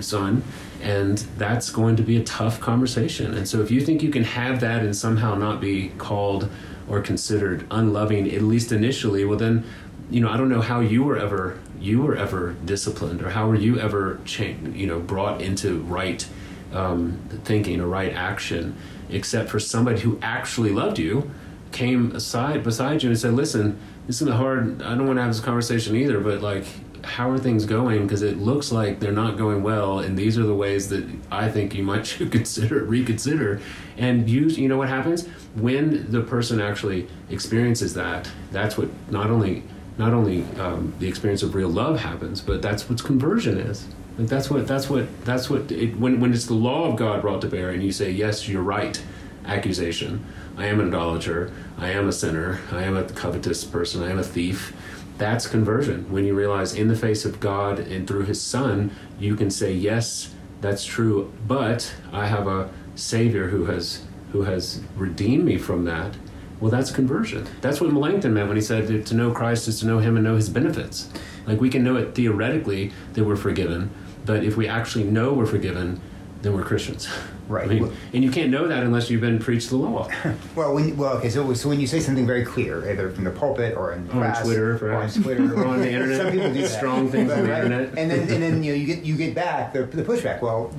son, 0.00 0.42
and 0.82 1.18
that's 1.38 1.70
going 1.70 1.96
to 1.96 2.02
be 2.02 2.18
a 2.18 2.24
tough 2.24 2.60
conversation. 2.60 3.34
And 3.34 3.48
so, 3.48 3.62
if 3.62 3.70
you 3.70 3.80
think 3.80 4.02
you 4.02 4.10
can 4.10 4.24
have 4.24 4.60
that 4.60 4.82
and 4.82 4.94
somehow 4.94 5.34
not 5.34 5.60
be 5.60 5.88
called 5.98 6.50
or 6.86 7.00
considered 7.00 7.66
unloving, 7.70 8.30
at 8.30 8.42
least 8.42 8.72
initially, 8.72 9.24
well, 9.24 9.38
then, 9.38 9.64
you 10.10 10.20
know, 10.20 10.30
I 10.30 10.36
don't 10.36 10.48
know 10.48 10.62
how 10.62 10.80
you 10.80 11.02
were 11.02 11.18
ever 11.18 11.58
you 11.80 12.02
were 12.02 12.16
ever 12.16 12.56
disciplined 12.64 13.22
or 13.22 13.30
how 13.30 13.46
were 13.48 13.54
you 13.54 13.78
ever 13.78 14.18
cha- 14.24 14.54
you 14.74 14.86
know 14.86 14.98
brought 14.98 15.40
into 15.40 15.78
right 15.82 16.26
um, 16.72 17.20
thinking 17.44 17.80
or 17.80 17.86
right 17.86 18.12
action, 18.12 18.76
except 19.10 19.48
for 19.50 19.58
somebody 19.58 20.00
who 20.00 20.18
actually 20.22 20.70
loved 20.70 20.98
you 20.98 21.30
came 21.72 22.14
aside 22.14 22.62
beside 22.62 23.02
you 23.02 23.10
and 23.10 23.18
said, 23.18 23.34
"Listen, 23.34 23.78
this 24.06 24.22
is 24.22 24.28
hard. 24.28 24.82
I 24.82 24.94
don't 24.94 25.06
want 25.06 25.18
to 25.18 25.22
have 25.22 25.32
this 25.32 25.40
conversation 25.40 25.96
either, 25.96 26.20
but 26.20 26.40
like." 26.40 26.64
How 27.04 27.30
are 27.30 27.38
things 27.38 27.64
going? 27.64 28.02
Because 28.02 28.22
it 28.22 28.38
looks 28.38 28.72
like 28.72 28.98
they're 28.98 29.12
not 29.12 29.38
going 29.38 29.62
well, 29.62 30.00
and 30.00 30.18
these 30.18 30.36
are 30.36 30.42
the 30.42 30.54
ways 30.54 30.88
that 30.88 31.08
I 31.30 31.48
think 31.48 31.72
you 31.72 31.84
might 31.84 32.04
consider 32.30 32.82
reconsider. 32.82 33.60
And 33.96 34.28
you, 34.28 34.46
you 34.46 34.68
know 34.68 34.76
what 34.76 34.88
happens 34.88 35.24
when 35.54 36.10
the 36.10 36.22
person 36.22 36.60
actually 36.60 37.06
experiences 37.30 37.94
that. 37.94 38.28
That's 38.50 38.76
what 38.76 38.88
not 39.10 39.30
only 39.30 39.62
not 39.98 40.14
only 40.14 40.44
um, 40.58 40.94
the 41.00 41.08
experience 41.08 41.42
of 41.42 41.54
real 41.54 41.68
love 41.68 42.00
happens, 42.00 42.40
but 42.40 42.62
that's 42.62 42.88
what 42.88 43.02
conversion 43.02 43.58
is. 43.58 43.86
Like 44.18 44.26
that's 44.26 44.50
what 44.50 44.66
that's 44.66 44.90
what 44.90 45.24
that's 45.24 45.48
what 45.48 45.70
it, 45.70 45.96
when 45.96 46.18
when 46.18 46.32
it's 46.32 46.46
the 46.46 46.54
law 46.54 46.90
of 46.90 46.96
God 46.96 47.22
brought 47.22 47.40
to 47.42 47.46
bear, 47.46 47.70
and 47.70 47.82
you 47.82 47.92
say, 47.92 48.10
"Yes, 48.10 48.48
you're 48.48 48.62
right." 48.62 49.00
Accusation. 49.46 50.26
I 50.58 50.66
am 50.66 50.80
an 50.80 50.88
idolater. 50.88 51.52
I 51.78 51.90
am 51.90 52.08
a 52.08 52.12
sinner. 52.12 52.60
I 52.72 52.82
am 52.82 52.96
a 52.96 53.04
covetous 53.04 53.64
person. 53.64 54.02
I 54.02 54.10
am 54.10 54.18
a 54.18 54.24
thief. 54.24 54.74
That's 55.16 55.46
conversion. 55.46 56.10
When 56.10 56.24
you 56.24 56.34
realize, 56.34 56.74
in 56.74 56.88
the 56.88 56.96
face 56.96 57.24
of 57.24 57.40
God 57.40 57.78
and 57.78 58.06
through 58.06 58.24
His 58.24 58.42
Son, 58.42 58.90
you 59.20 59.36
can 59.36 59.50
say, 59.50 59.72
"Yes, 59.72 60.34
that's 60.60 60.84
true." 60.84 61.32
But 61.46 61.94
I 62.12 62.26
have 62.26 62.48
a 62.48 62.70
Savior 62.96 63.48
who 63.48 63.66
has 63.66 64.02
who 64.32 64.42
has 64.42 64.80
redeemed 64.96 65.44
me 65.44 65.58
from 65.58 65.84
that. 65.84 66.16
Well, 66.60 66.72
that's 66.72 66.90
conversion. 66.90 67.46
That's 67.60 67.80
what 67.80 67.92
Melanchthon 67.92 68.34
meant 68.34 68.48
when 68.48 68.56
he 68.56 68.62
said 68.62 69.06
to 69.06 69.14
know 69.14 69.30
Christ 69.30 69.68
is 69.68 69.78
to 69.78 69.86
know 69.86 70.00
Him 70.00 70.16
and 70.16 70.24
know 70.24 70.34
His 70.34 70.48
benefits. 70.48 71.08
Like 71.46 71.60
we 71.60 71.70
can 71.70 71.84
know 71.84 71.96
it 71.96 72.16
theoretically 72.16 72.92
that 73.14 73.24
we're 73.24 73.36
forgiven, 73.36 73.90
but 74.28 74.44
if 74.44 74.56
we 74.58 74.68
actually 74.68 75.04
know 75.04 75.32
we're 75.32 75.46
forgiven, 75.46 75.98
then 76.42 76.52
we're 76.52 76.62
Christians. 76.62 77.08
Right. 77.48 77.64
I 77.64 77.68
mean, 77.68 77.82
Well- 77.84 77.92
and 78.12 78.22
you 78.22 78.30
can't 78.30 78.50
know 78.50 78.68
that 78.68 78.82
unless 78.82 79.08
you've 79.08 79.22
been 79.22 79.38
preached 79.38 79.70
the 79.70 79.76
law. 79.76 80.06
Well, 80.54 80.74
when, 80.74 80.94
well, 80.98 81.14
okay. 81.16 81.30
So, 81.30 81.54
so 81.54 81.70
when 81.70 81.80
you 81.80 81.86
say 81.86 81.98
something 81.98 82.26
very 82.26 82.44
clear, 82.44 82.86
either 82.90 83.08
from 83.10 83.24
the 83.24 83.30
pulpit 83.30 83.74
or 83.74 83.94
in 83.94 84.00
Or 84.10 84.16
on 84.16 84.32
class, 84.34 84.42
Twitter, 84.42 84.76
or 84.86 84.92
on. 84.92 85.08
Twitter, 85.10 85.54
Or 85.56 85.64
on 85.64 85.80
the 85.80 85.90
internet. 85.90 86.18
some 86.20 86.30
people 86.30 86.52
do 86.52 86.60
that. 86.60 86.68
Strong 86.68 87.08
things 87.10 87.32
on 87.32 87.44
the 87.44 87.48
Right? 87.50 87.64
internet. 87.64 87.96
and 87.98 88.10
then 88.10 88.20
and 88.20 88.42
then 88.42 88.62
you 88.62 88.72
know 88.72 88.76
you 88.78 88.86
get 88.86 89.02
you 89.02 89.16
get 89.16 89.34
back 89.34 89.72
the, 89.72 89.84
the 89.84 90.02
pushback. 90.02 90.42
Well, 90.42 90.74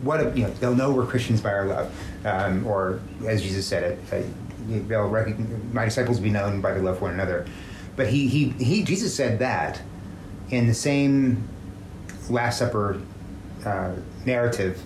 what 0.00 0.22
if, 0.22 0.34
you 0.34 0.44
know 0.44 0.50
they'll 0.60 0.74
know 0.74 0.92
we're 0.92 1.04
Christians 1.04 1.42
by 1.42 1.52
our 1.52 1.66
love, 1.66 1.92
um, 2.24 2.66
or 2.66 3.00
as 3.26 3.42
Jesus 3.42 3.66
said 3.66 3.82
it, 3.82 3.98
uh, 4.10 4.22
they'll 4.88 5.10
recognize, 5.10 5.74
my 5.74 5.84
disciples 5.84 6.16
will 6.16 6.24
be 6.24 6.30
known 6.30 6.62
by 6.62 6.72
their 6.72 6.82
love 6.82 6.96
for 7.00 7.04
one 7.04 7.12
another. 7.12 7.44
But 7.96 8.06
he 8.06 8.28
he 8.28 8.48
he 8.64 8.82
Jesus 8.82 9.14
said 9.14 9.40
that 9.40 9.82
in 10.48 10.66
the 10.68 10.74
same 10.74 11.46
Last 12.30 12.58
Supper 12.58 13.00
uh, 13.64 13.92
narrative 14.24 14.80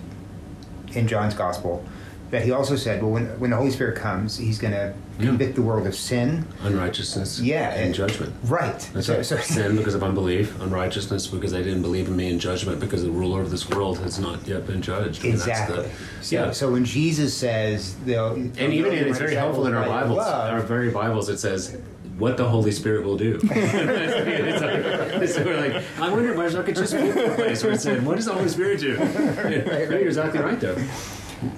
in 0.93 1.07
John's 1.07 1.33
Gospel. 1.33 1.83
That 2.31 2.43
he 2.43 2.51
also 2.51 2.75
said, 2.75 3.01
well, 3.01 3.11
when, 3.11 3.25
when 3.39 3.49
the 3.49 3.55
Holy 3.57 3.71
Spirit 3.71 3.97
comes, 3.97 4.37
he's 4.37 4.59
going 4.59 4.73
to 4.73 4.93
Yeah. 5.19 5.25
convict 5.25 5.55
the 5.55 5.63
world 5.63 5.87
of 5.87 5.95
sin, 5.95 6.45
Unrighteousness 6.63 7.39
Yeah, 7.39 7.71
and 7.71 7.85
and- 7.87 7.95
judgment. 7.95 8.33
right? 8.45 8.87
That's 8.93 9.07
so, 9.07 9.15
right. 9.15 9.25
so- 9.25 9.37
Sin 9.41 9.75
because 9.75 9.95
of 9.95 10.03
unbelief, 10.03 10.59
unrighteousness 10.61 11.25
because 11.25 11.51
they 11.51 11.63
didn't 11.63 11.81
believe 11.81 12.07
in 12.07 12.15
me, 12.15 12.29
and 12.29 12.39
judgment 12.39 12.79
because 12.79 13.01
the 13.03 13.09
ruler 13.09 13.41
of 13.41 13.49
this 13.49 13.67
world 13.69 13.97
has 13.99 14.19
not 14.19 14.47
yet 14.47 14.67
been 14.67 14.79
judged. 14.83 15.23
And 15.25 15.33
that's 15.33 15.47
Exactly. 15.47 15.77
the- 15.85 15.89
so, 16.23 16.35
yeah. 16.35 16.51
so 16.51 16.71
when 16.71 16.85
Jesus 16.85 17.35
says, 17.35 17.95
they'll, 18.05 18.33
and 18.33 18.57
even 18.59 18.93
in, 18.93 19.07
it's 19.07 19.17
very 19.17 19.33
helpful 19.33 19.65
in 19.65 19.73
our 19.73 19.87
Bibles. 19.87 20.19
Our 20.19 20.61
very 20.61 20.91
Bibles, 20.91 21.29
it 21.29 21.39
says 21.39 21.77
what 22.19 22.37
the 22.37 22.47
Holy 22.47 22.71
Spirit 22.71 23.05
will 23.05 23.17
do. 23.17 23.39
it's 23.43 24.61
like, 24.61 25.29
so 25.29 25.43
we're 25.43 25.59
like, 25.59 25.83
I 25.99 26.11
wonder 26.11 26.33
why 26.35 26.47
I 26.47 26.63
could 26.63 26.75
just 26.75 26.93
pick 26.93 27.15
a 27.15 27.35
place 27.35 27.63
where 27.63 27.73
it 27.73 27.81
said, 27.81 28.05
"What 28.05 28.17
does 28.17 28.25
the 28.25 28.33
Holy 28.33 28.49
Spirit 28.49 28.79
do?" 28.79 28.93
You're 28.97 30.07
exactly 30.07 30.41
right, 30.41 30.59
though. 30.59 30.77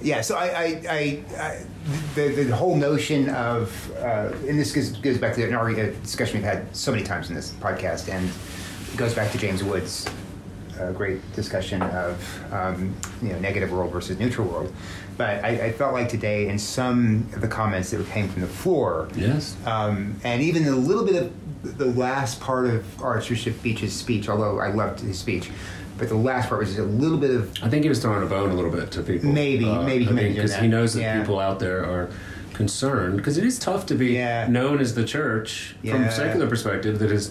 Yeah, 0.00 0.20
so 0.20 0.36
I, 0.36 0.46
I, 0.46 0.82
I, 0.88 1.24
I 1.36 1.64
the, 2.14 2.44
the 2.44 2.54
whole 2.54 2.76
notion 2.76 3.28
of, 3.30 3.92
uh, 3.96 4.32
and 4.46 4.56
this 4.56 4.72
goes, 4.72 4.92
goes 4.92 5.18
back 5.18 5.34
to 5.34 5.44
an 5.44 5.54
already 5.54 5.80
a 5.80 5.90
discussion 5.90 6.36
we've 6.36 6.44
had 6.44 6.74
so 6.74 6.92
many 6.92 7.02
times 7.02 7.30
in 7.30 7.34
this 7.34 7.50
podcast, 7.54 8.08
and 8.08 8.30
it 8.92 8.96
goes 8.96 9.12
back 9.12 9.32
to 9.32 9.38
James 9.38 9.64
Wood's 9.64 10.08
uh, 10.82 10.92
great 10.92 11.20
discussion 11.34 11.82
of 11.82 12.52
um, 12.52 12.94
you 13.22 13.28
know 13.30 13.38
negative 13.38 13.72
world 13.72 13.92
versus 13.92 14.18
neutral 14.18 14.46
world. 14.46 14.72
But 15.16 15.44
I, 15.44 15.66
I 15.66 15.72
felt 15.72 15.92
like 15.92 16.08
today, 16.08 16.48
in 16.48 16.58
some 16.58 17.28
of 17.34 17.40
the 17.40 17.48
comments 17.48 17.90
that 17.90 18.04
came 18.08 18.28
from 18.28 18.42
the 18.42 18.48
floor, 18.48 19.08
Yes. 19.14 19.56
um, 19.66 20.16
and 20.24 20.40
even 20.42 20.66
a 20.66 20.70
little 20.72 21.04
bit 21.04 21.16
of 21.22 21.78
the 21.78 21.86
last 21.86 22.40
part 22.40 22.66
of 22.66 23.02
Archbishop 23.02 23.62
Beach's 23.62 23.92
speech, 23.92 24.28
although 24.28 24.58
I 24.58 24.72
loved 24.72 25.00
his 25.00 25.18
speech, 25.18 25.50
but 25.98 26.08
the 26.08 26.14
last 26.16 26.48
part 26.48 26.60
was 26.60 26.70
just 26.70 26.80
a 26.80 26.84
little 26.84 27.18
bit 27.18 27.30
of 27.30 27.52
I 27.62 27.68
think 27.68 27.82
he 27.84 27.88
was 27.88 28.00
throwing 28.00 28.22
a 28.22 28.26
bone 28.26 28.50
a 28.50 28.54
little 28.54 28.70
bit 28.70 28.90
to 28.92 29.02
people. 29.02 29.28
Maybe- 29.30 29.64
maybe 29.66 30.04
he 30.06 30.12
may 30.12 30.28
be 30.28 30.34
doing 30.34 30.34
because 30.34 30.56
he 30.56 30.66
knows 30.66 30.94
that 30.94 31.02
Yeah. 31.02 31.20
people 31.20 31.38
out 31.38 31.58
there 31.60 31.84
are 31.84 32.08
concerned 32.54 33.16
because 33.16 33.38
it 33.38 33.44
is 33.44 33.58
tough 33.58 33.86
to 33.86 33.94
be 33.94 34.14
Yeah. 34.14 34.46
known 34.48 34.80
as 34.80 34.94
the 34.94 35.04
church 35.04 35.74
from 35.88 36.02
a 36.04 36.10
secular 36.10 36.46
perspective 36.46 36.98
that 36.98 37.10
is 37.12 37.30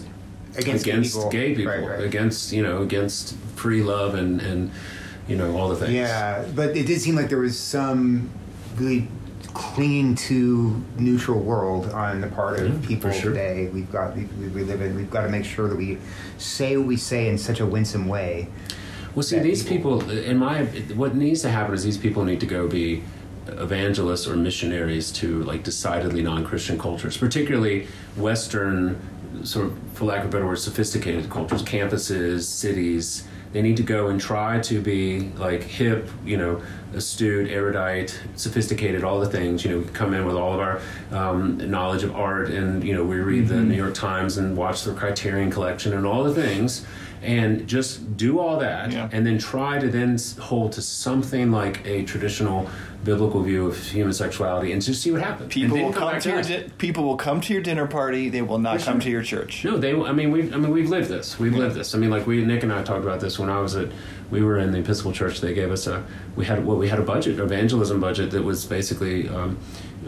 Against 0.56 0.84
gay 0.84 0.90
against 0.92 1.14
people. 1.14 1.30
gay 1.30 1.54
people, 1.54 1.72
Right, 1.72 1.88
right. 1.88 2.04
against 2.04 2.52
you 2.52 2.62
know 2.62 2.82
against 2.82 3.34
free 3.56 3.82
love 3.82 4.14
and 4.14 4.40
and 4.40 4.70
you 5.28 5.36
know 5.36 5.56
all 5.56 5.68
the 5.68 5.76
things. 5.76 5.92
Yeah, 5.92 6.44
but 6.54 6.76
it 6.76 6.86
did 6.86 7.00
seem 7.00 7.14
like 7.14 7.28
there 7.28 7.38
was 7.38 7.58
some 7.58 8.28
really 8.76 9.08
clinging 9.54 10.14
to 10.14 10.82
neutral 10.98 11.38
world 11.38 11.90
on 11.90 12.20
the 12.20 12.26
part 12.26 12.58
of 12.60 12.82
Yeah, 12.82 12.88
people 12.88 13.10
sure. 13.12 13.30
today. 13.32 13.68
We've 13.72 13.90
got 13.90 14.14
we, 14.16 14.24
we 14.24 14.62
live 14.62 14.80
in. 14.82 14.94
We've 14.96 15.10
got 15.10 15.22
to 15.22 15.28
make 15.28 15.44
sure 15.44 15.68
that 15.68 15.76
we 15.76 15.98
say 16.38 16.76
what 16.76 16.86
we 16.86 16.96
say 16.96 17.28
in 17.28 17.38
such 17.38 17.60
a 17.60 17.66
winsome 17.66 18.08
way. 18.08 18.48
Well, 19.14 19.22
see, 19.22 19.38
these 19.40 19.62
people- 19.62 19.98
people, 20.00 20.18
in 20.18 20.38
my, 20.38 20.64
what 20.94 21.14
needs 21.14 21.42
to 21.42 21.50
happen 21.50 21.74
is 21.74 21.84
these 21.84 21.98
people 21.98 22.24
need 22.24 22.40
to 22.40 22.46
go 22.46 22.66
be 22.66 23.02
evangelists 23.46 24.26
or 24.26 24.36
missionaries 24.36 25.10
to 25.12 25.42
like 25.44 25.62
decidedly 25.64 26.22
non-Christian 26.22 26.78
cultures, 26.78 27.18
particularly 27.18 27.88
Western, 28.16 28.98
sort 29.42 29.66
of, 29.66 29.78
for 29.94 30.04
lack 30.04 30.20
of 30.20 30.26
a 30.26 30.28
better 30.30 30.46
word, 30.46 30.58
sophisticated 30.58 31.28
cultures, 31.30 31.62
campuses, 31.62 32.42
cities. 32.44 33.24
They 33.52 33.60
need 33.60 33.76
to 33.76 33.82
go 33.82 34.08
and 34.08 34.18
try 34.18 34.60
to 34.60 34.80
be 34.80 35.28
like 35.36 35.62
hip, 35.62 36.08
you 36.24 36.38
know, 36.38 36.62
astute, 36.94 37.50
erudite, 37.50 38.18
sophisticated, 38.34 39.04
all 39.04 39.20
the 39.20 39.28
things. 39.28 39.62
You 39.64 39.72
know, 39.72 39.78
we 39.80 39.84
come 39.92 40.14
in 40.14 40.24
with 40.24 40.36
all 40.36 40.54
of 40.54 40.60
our 40.60 40.80
um, 41.10 41.58
knowledge 41.70 42.02
of 42.02 42.14
art, 42.16 42.48
and 42.48 42.82
you 42.82 42.94
know, 42.94 43.04
we 43.04 43.16
read 43.16 43.48
the 43.48 43.60
New 43.60 43.74
York 43.76 43.92
Times 43.94 44.38
and 44.38 44.56
watch 44.56 44.84
the 44.84 44.94
Criterion 44.94 45.50
Collection 45.50 45.92
and 45.92 46.06
all 46.06 46.24
the 46.24 46.34
things, 46.34 46.86
and 47.22 47.66
just 47.68 48.16
do 48.16 48.38
all 48.38 48.58
that, 48.58 48.90
Yeah. 48.90 49.08
and 49.12 49.26
then 49.26 49.36
try 49.38 49.78
to 49.78 49.88
then 49.88 50.18
hold 50.40 50.72
to 50.72 50.82
something 50.82 51.50
like 51.52 51.86
a 51.86 52.04
traditional 52.04 52.70
biblical 53.04 53.42
view 53.42 53.66
of 53.66 53.76
human 53.78 54.12
sexuality, 54.12 54.72
and 54.72 54.80
just 54.82 55.02
see 55.02 55.10
what 55.10 55.20
happens. 55.20 55.52
People 55.52 55.78
will 55.78 55.92
come 55.92 56.10
come 56.10 56.20
to 56.20 56.28
your 56.30 56.42
di- 56.42 56.70
people 56.78 57.04
will 57.04 57.16
come 57.16 57.40
to 57.40 57.52
your 57.52 57.62
dinner 57.62 57.86
party. 57.86 58.28
They 58.28 58.42
will 58.42 58.58
not 58.58 58.80
For 58.80 58.86
come 58.86 58.94
sure. 59.00 59.04
to 59.04 59.10
your 59.10 59.22
church. 59.22 59.64
No, 59.64 59.76
they. 59.76 59.94
I 59.94 60.12
mean, 60.12 60.30
we. 60.30 60.52
I 60.52 60.56
mean, 60.56 60.70
we've 60.70 60.88
lived 60.88 61.08
this. 61.08 61.38
We've 61.38 61.54
lived 61.54 61.74
this. 61.74 61.94
I 61.94 61.98
mean, 61.98 62.10
like 62.10 62.26
we, 62.26 62.44
Nick 62.44 62.62
and 62.62 62.72
I 62.72 62.82
talked 62.82 63.04
about 63.04 63.20
this 63.20 63.38
when 63.38 63.50
I 63.50 63.60
was 63.60 63.76
at. 63.76 63.88
We 64.30 64.42
were 64.42 64.58
in 64.58 64.72
the 64.72 64.78
Episcopal 64.78 65.12
Church. 65.12 65.40
They 65.40 65.52
gave 65.52 65.70
us 65.70 65.86
a. 65.86 66.04
We 66.36 66.44
had 66.44 66.64
what 66.64 66.78
we 66.78 66.88
had 66.88 66.98
a 66.98 67.02
budget, 67.02 67.38
evangelism 67.38 68.00
budget 68.00 68.30
that 68.30 68.42
was 68.42 68.64
basically 68.64 69.28
um, 69.28 69.58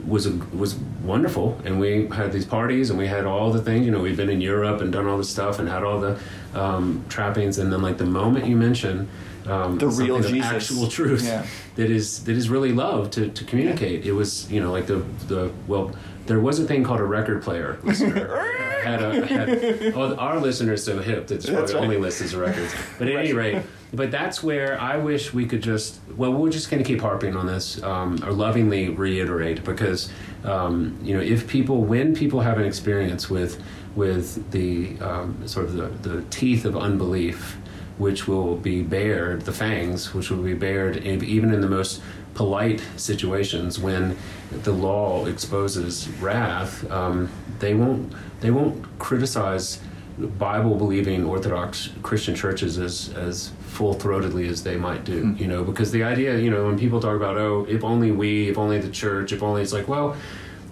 was 0.07 0.27
a, 0.27 0.33
was 0.57 0.77
wonderful, 1.03 1.61
and 1.65 1.79
we 1.79 2.07
had 2.09 2.33
these 2.33 2.47
parties, 2.47 2.91
and 2.91 2.99
we 2.99 3.07
had 3.07 3.27
all 3.27 3.53
the 3.53 3.61
things. 3.61 3.85
You 3.85 3.93
know, 3.93 4.01
we've 4.01 4.17
been 4.17 4.31
in 4.31 4.41
Europe 4.41 4.81
and 4.81 4.93
done 4.93 5.07
all 5.07 5.19
this 5.19 5.29
stuff, 5.31 5.59
and 5.59 5.69
had 5.69 5.83
all 5.83 6.01
the 6.01 6.19
um, 6.55 7.05
trappings, 7.09 7.59
and 7.59 7.73
then 7.73 7.83
like 7.83 7.99
the 7.99 8.07
moment 8.07 8.47
you 8.47 8.57
mention. 8.57 9.09
Um, 9.47 9.79
The 9.79 9.89
real 9.89 10.21
Jesus. 10.21 10.47
actual 10.47 10.89
truth 10.89 11.25
Yeah. 11.25 11.45
that 11.77 11.91
is 11.91 12.25
that 12.25 12.37
is 12.37 12.49
really 12.49 12.73
love 12.73 13.11
to, 13.11 13.29
to 13.29 13.45
communicate. 13.45 14.07
It 14.07 14.13
was 14.13 14.51
you 14.51 14.61
know 14.61 14.73
like 14.73 14.87
the 14.87 15.05
the 15.29 15.53
well 15.67 15.93
there 16.27 16.41
was 16.41 16.59
a 16.59 16.65
thing 16.65 16.85
called 16.85 17.01
a 17.01 17.05
record 17.05 17.43
player. 17.43 17.79
Listener. 17.83 18.43
had 18.85 19.03
a 19.03 19.27
had, 19.27 19.95
well, 19.95 20.19
our 20.21 20.39
listeners 20.39 20.85
so 20.85 21.01
hip 21.01 21.27
that 21.29 21.45
probably 21.45 21.75
right. 21.75 21.83
only 21.83 21.97
listens 21.97 22.33
to 22.33 22.39
records. 22.39 22.75
But 22.99 23.09
at 23.09 23.17
any 23.17 23.33
rate, 23.33 23.63
but 23.93 24.11
that's 24.11 24.43
where 24.43 24.81
I 24.81 24.97
wish 24.97 25.33
we 25.33 25.47
could 25.47 25.63
just 25.63 26.01
well 26.17 26.33
we're 26.33 26.51
just 26.51 26.71
going 26.71 26.83
to 26.83 26.87
keep 26.87 27.01
harping 27.01 27.37
on 27.37 27.47
this 27.47 27.83
um, 27.83 28.23
or 28.25 28.33
lovingly 28.33 28.91
reiterate 28.91 29.65
because 29.65 30.11
um, 30.45 30.99
you 31.03 31.15
know 31.15 31.23
if 31.23 31.49
people 31.49 31.83
when 31.83 32.15
people 32.15 32.41
have 32.41 32.59
an 32.59 32.65
experience 32.65 33.31
with 33.31 33.63
with 33.95 34.51
the 34.51 34.99
um, 35.01 35.47
sort 35.47 35.67
of 35.67 35.75
the, 35.75 36.09
the 36.09 36.23
teeth 36.25 36.65
of 36.65 36.77
unbelief 36.77 37.57
which 37.99 38.27
will 38.27 38.57
be 38.57 38.83
bared, 38.83 39.43
the 39.43 39.53
fangs, 39.53 40.15
which 40.15 40.31
will 40.31 40.43
be 40.43 40.55
bared 40.55 40.97
in, 40.97 41.23
even 41.25 41.53
in 41.53 41.61
the 41.61 41.69
most 41.69 42.03
polite 42.35 42.83
situations 42.97 43.79
when 43.79 44.17
the 44.51 44.73
law 44.73 45.27
exposes 45.27 46.09
wrath. 46.21 46.91
Um, 46.91 47.31
they 47.61 47.75
won't. 47.75 48.13
They 48.41 48.51
won't 48.51 48.99
criticize 48.99 49.81
Bible 50.19 50.77
believing 50.77 51.25
Orthodox 51.25 51.91
Christian 52.03 52.35
churches 52.35 52.79
as 52.79 53.13
as 53.15 53.53
full 53.61 53.95
throatedly 53.95 54.49
as 54.49 54.63
they 54.63 54.77
might 54.77 55.05
do. 55.05 55.35
You 55.39 55.47
know, 55.47 55.65
because 55.65 55.91
the 55.91 56.03
idea, 56.03 56.39
you 56.39 56.51
know, 56.51 56.67
when 56.67 56.79
people 56.79 57.01
talk 57.01 57.17
about 57.17 57.37
oh, 57.37 57.67
if 57.69 57.85
only 57.85 58.11
we, 58.11 58.49
if 58.49 58.59
only 58.59 58.79
the 58.79 58.91
church, 58.91 59.33
if 59.33 59.43
only 59.43 59.63
it's 59.63 59.73
like 59.73 59.89
well, 59.89 60.17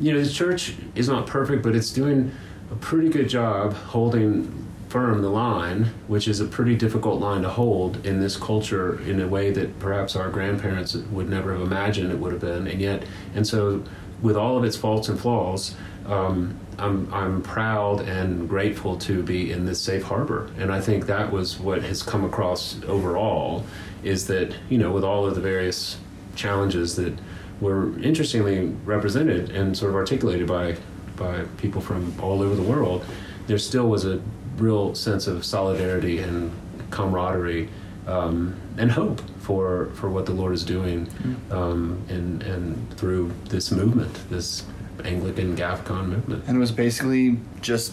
you 0.00 0.12
know, 0.12 0.22
the 0.22 0.30
church 0.30 0.74
is 0.94 1.08
not 1.08 1.26
perfect, 1.26 1.62
but 1.62 1.74
it's 1.74 1.92
doing 1.92 2.32
a 2.70 2.76
pretty 2.76 3.08
good 3.08 3.28
job 3.28 3.74
holding 3.74 4.61
firm 4.92 5.22
the 5.22 5.30
line, 5.30 5.84
which 6.06 6.28
is 6.28 6.38
a 6.38 6.44
pretty 6.44 6.76
difficult 6.76 7.18
line 7.18 7.40
to 7.40 7.48
hold 7.48 8.04
in 8.04 8.20
this 8.20 8.36
culture 8.36 9.00
in 9.08 9.20
a 9.20 9.26
way 9.26 9.50
that 9.50 9.78
perhaps 9.78 10.14
our 10.14 10.28
grandparents 10.28 10.94
would 10.94 11.30
never 11.30 11.54
have 11.54 11.62
imagined 11.62 12.12
it 12.12 12.18
would 12.18 12.30
have 12.30 12.42
been. 12.42 12.66
And 12.66 12.78
yet, 12.78 13.04
and 13.34 13.46
so 13.46 13.82
with 14.20 14.36
all 14.36 14.58
of 14.58 14.64
its 14.64 14.76
faults 14.76 15.08
and 15.08 15.18
flaws, 15.18 15.74
um, 16.04 16.58
I'm, 16.78 17.12
I'm 17.12 17.40
proud 17.40 18.02
and 18.02 18.46
grateful 18.46 18.98
to 18.98 19.22
be 19.22 19.50
in 19.50 19.64
this 19.64 19.80
safe 19.80 20.02
harbor. 20.02 20.50
And 20.58 20.70
I 20.70 20.82
think 20.82 21.06
that 21.06 21.32
was 21.32 21.58
what 21.58 21.82
has 21.82 22.02
come 22.02 22.22
across 22.22 22.78
overall 22.84 23.64
is 24.04 24.26
that, 24.26 24.54
you 24.68 24.76
know, 24.76 24.92
with 24.92 25.04
all 25.04 25.24
of 25.26 25.34
the 25.34 25.40
various 25.40 25.96
challenges 26.36 26.96
that 26.96 27.18
were 27.62 27.98
interestingly 28.00 28.66
represented 28.84 29.48
and 29.50 29.74
sort 29.74 29.88
of 29.88 29.96
articulated 29.96 30.46
by 30.46 30.76
by 31.16 31.44
people 31.58 31.80
from 31.80 32.18
all 32.20 32.42
over 32.42 32.54
the 32.54 32.62
world, 32.62 33.04
there 33.46 33.58
still 33.58 33.88
was 33.88 34.04
a 34.04 34.20
real 34.56 34.94
sense 34.94 35.26
of 35.26 35.44
solidarity 35.44 36.18
and 36.18 36.52
camaraderie 36.90 37.68
um, 38.06 38.56
and 38.78 38.90
hope 38.90 39.20
for 39.40 39.90
for 39.94 40.08
what 40.10 40.26
the 40.26 40.32
Lord 40.32 40.52
is 40.52 40.64
doing 40.64 41.08
um, 41.50 42.02
and 42.08 42.42
and 42.42 42.96
through 42.96 43.32
this 43.48 43.70
movement, 43.70 44.12
this 44.30 44.64
Anglican 45.04 45.56
GAFCON 45.56 46.06
movement. 46.06 46.44
And 46.46 46.56
it 46.56 46.60
was 46.60 46.72
basically 46.72 47.38
just 47.60 47.92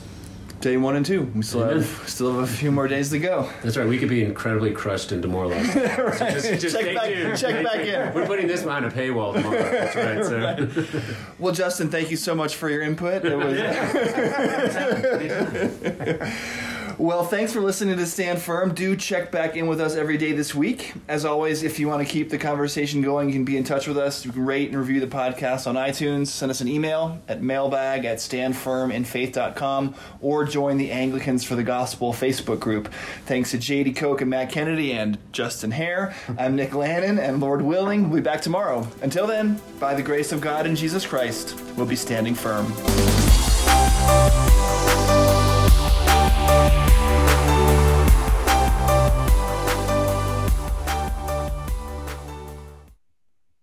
day 0.61 0.77
one 0.77 0.95
and 0.95 1.05
two. 1.05 1.23
We 1.35 1.41
still 1.41 1.63
Amen. 1.63 1.77
have 1.77 2.03
still 2.09 2.33
have 2.33 2.43
a 2.43 2.47
few 2.47 2.71
more 2.71 2.87
days 2.87 3.09
to 3.11 3.19
go. 3.19 3.49
That's 3.63 3.77
right. 3.77 3.87
We 3.87 3.97
could 3.97 4.09
be 4.09 4.23
incredibly 4.23 4.71
crushed 4.71 5.11
and 5.11 5.21
demoralized. 5.21 5.69
So 6.19 6.29
just, 6.31 6.61
just 6.61 6.75
check 6.75 6.95
back, 6.95 7.09
tuned. 7.09 7.37
check 7.37 7.63
back 7.63 7.79
in. 7.85 8.13
We're 8.13 8.25
putting 8.25 8.47
this 8.47 8.63
behind 8.63 8.85
a 8.85 8.89
paywall 8.89 9.33
tomorrow. 9.33 9.57
That's 9.57 9.95
right. 9.95 10.19
So. 10.69 10.85
Well, 11.37 11.53
Justin, 11.53 11.89
thank 11.89 12.11
you 12.11 12.17
so 12.17 12.35
much 12.35 12.55
for 12.55 12.69
your 12.69 12.81
input. 12.81 13.23
It 13.25 13.35
was, 13.35 13.57
Well, 16.99 17.23
thanks 17.23 17.53
for 17.53 17.61
listening 17.61 17.95
to 17.95 18.05
Stand 18.05 18.41
Firm. 18.41 18.73
Do 18.73 18.93
check 18.93 19.31
back 19.31 19.55
in 19.55 19.67
with 19.67 19.79
us 19.79 19.95
every 19.95 20.17
day 20.17 20.33
this 20.33 20.53
week. 20.53 20.93
As 21.07 21.23
always, 21.23 21.63
if 21.63 21.79
you 21.79 21.87
want 21.87 22.05
to 22.05 22.13
keep 22.13 22.29
the 22.29 22.37
conversation 22.37 23.01
going, 23.01 23.29
you 23.29 23.35
can 23.35 23.45
be 23.45 23.55
in 23.55 23.63
touch 23.63 23.87
with 23.87 23.97
us. 23.97 24.25
You 24.25 24.33
can 24.33 24.45
rate 24.45 24.67
and 24.67 24.77
review 24.77 24.99
the 24.99 25.07
podcast 25.07 25.65
on 25.65 25.75
iTunes. 25.75 26.27
Send 26.27 26.49
us 26.49 26.59
an 26.59 26.67
email 26.67 27.21
at 27.29 27.41
mailbag 27.41 28.03
at 28.03 28.17
standfirminfaith.com 28.17 29.95
or 30.19 30.43
join 30.43 30.75
the 30.75 30.91
Anglicans 30.91 31.45
for 31.45 31.55
the 31.55 31.63
Gospel 31.63 32.11
Facebook 32.11 32.59
group. 32.59 32.91
Thanks 33.25 33.51
to 33.51 33.57
Jady 33.57 33.95
Koch 33.95 34.19
and 34.19 34.29
Matt 34.29 34.51
Kennedy 34.51 34.91
and 34.91 35.17
Justin 35.31 35.71
Hare. 35.71 36.13
I'm 36.37 36.57
Nick 36.57 36.75
Lannon, 36.75 37.17
and 37.17 37.39
Lord 37.39 37.61
willing, 37.61 38.09
we'll 38.09 38.19
be 38.19 38.23
back 38.23 38.41
tomorrow. 38.41 38.85
Until 39.01 39.25
then, 39.25 39.61
by 39.79 39.93
the 39.93 40.03
grace 40.03 40.33
of 40.33 40.41
God 40.41 40.65
and 40.65 40.75
Jesus 40.75 41.07
Christ, 41.07 41.55
we'll 41.77 41.85
be 41.85 41.95
standing 41.95 42.35
firm. 42.35 42.67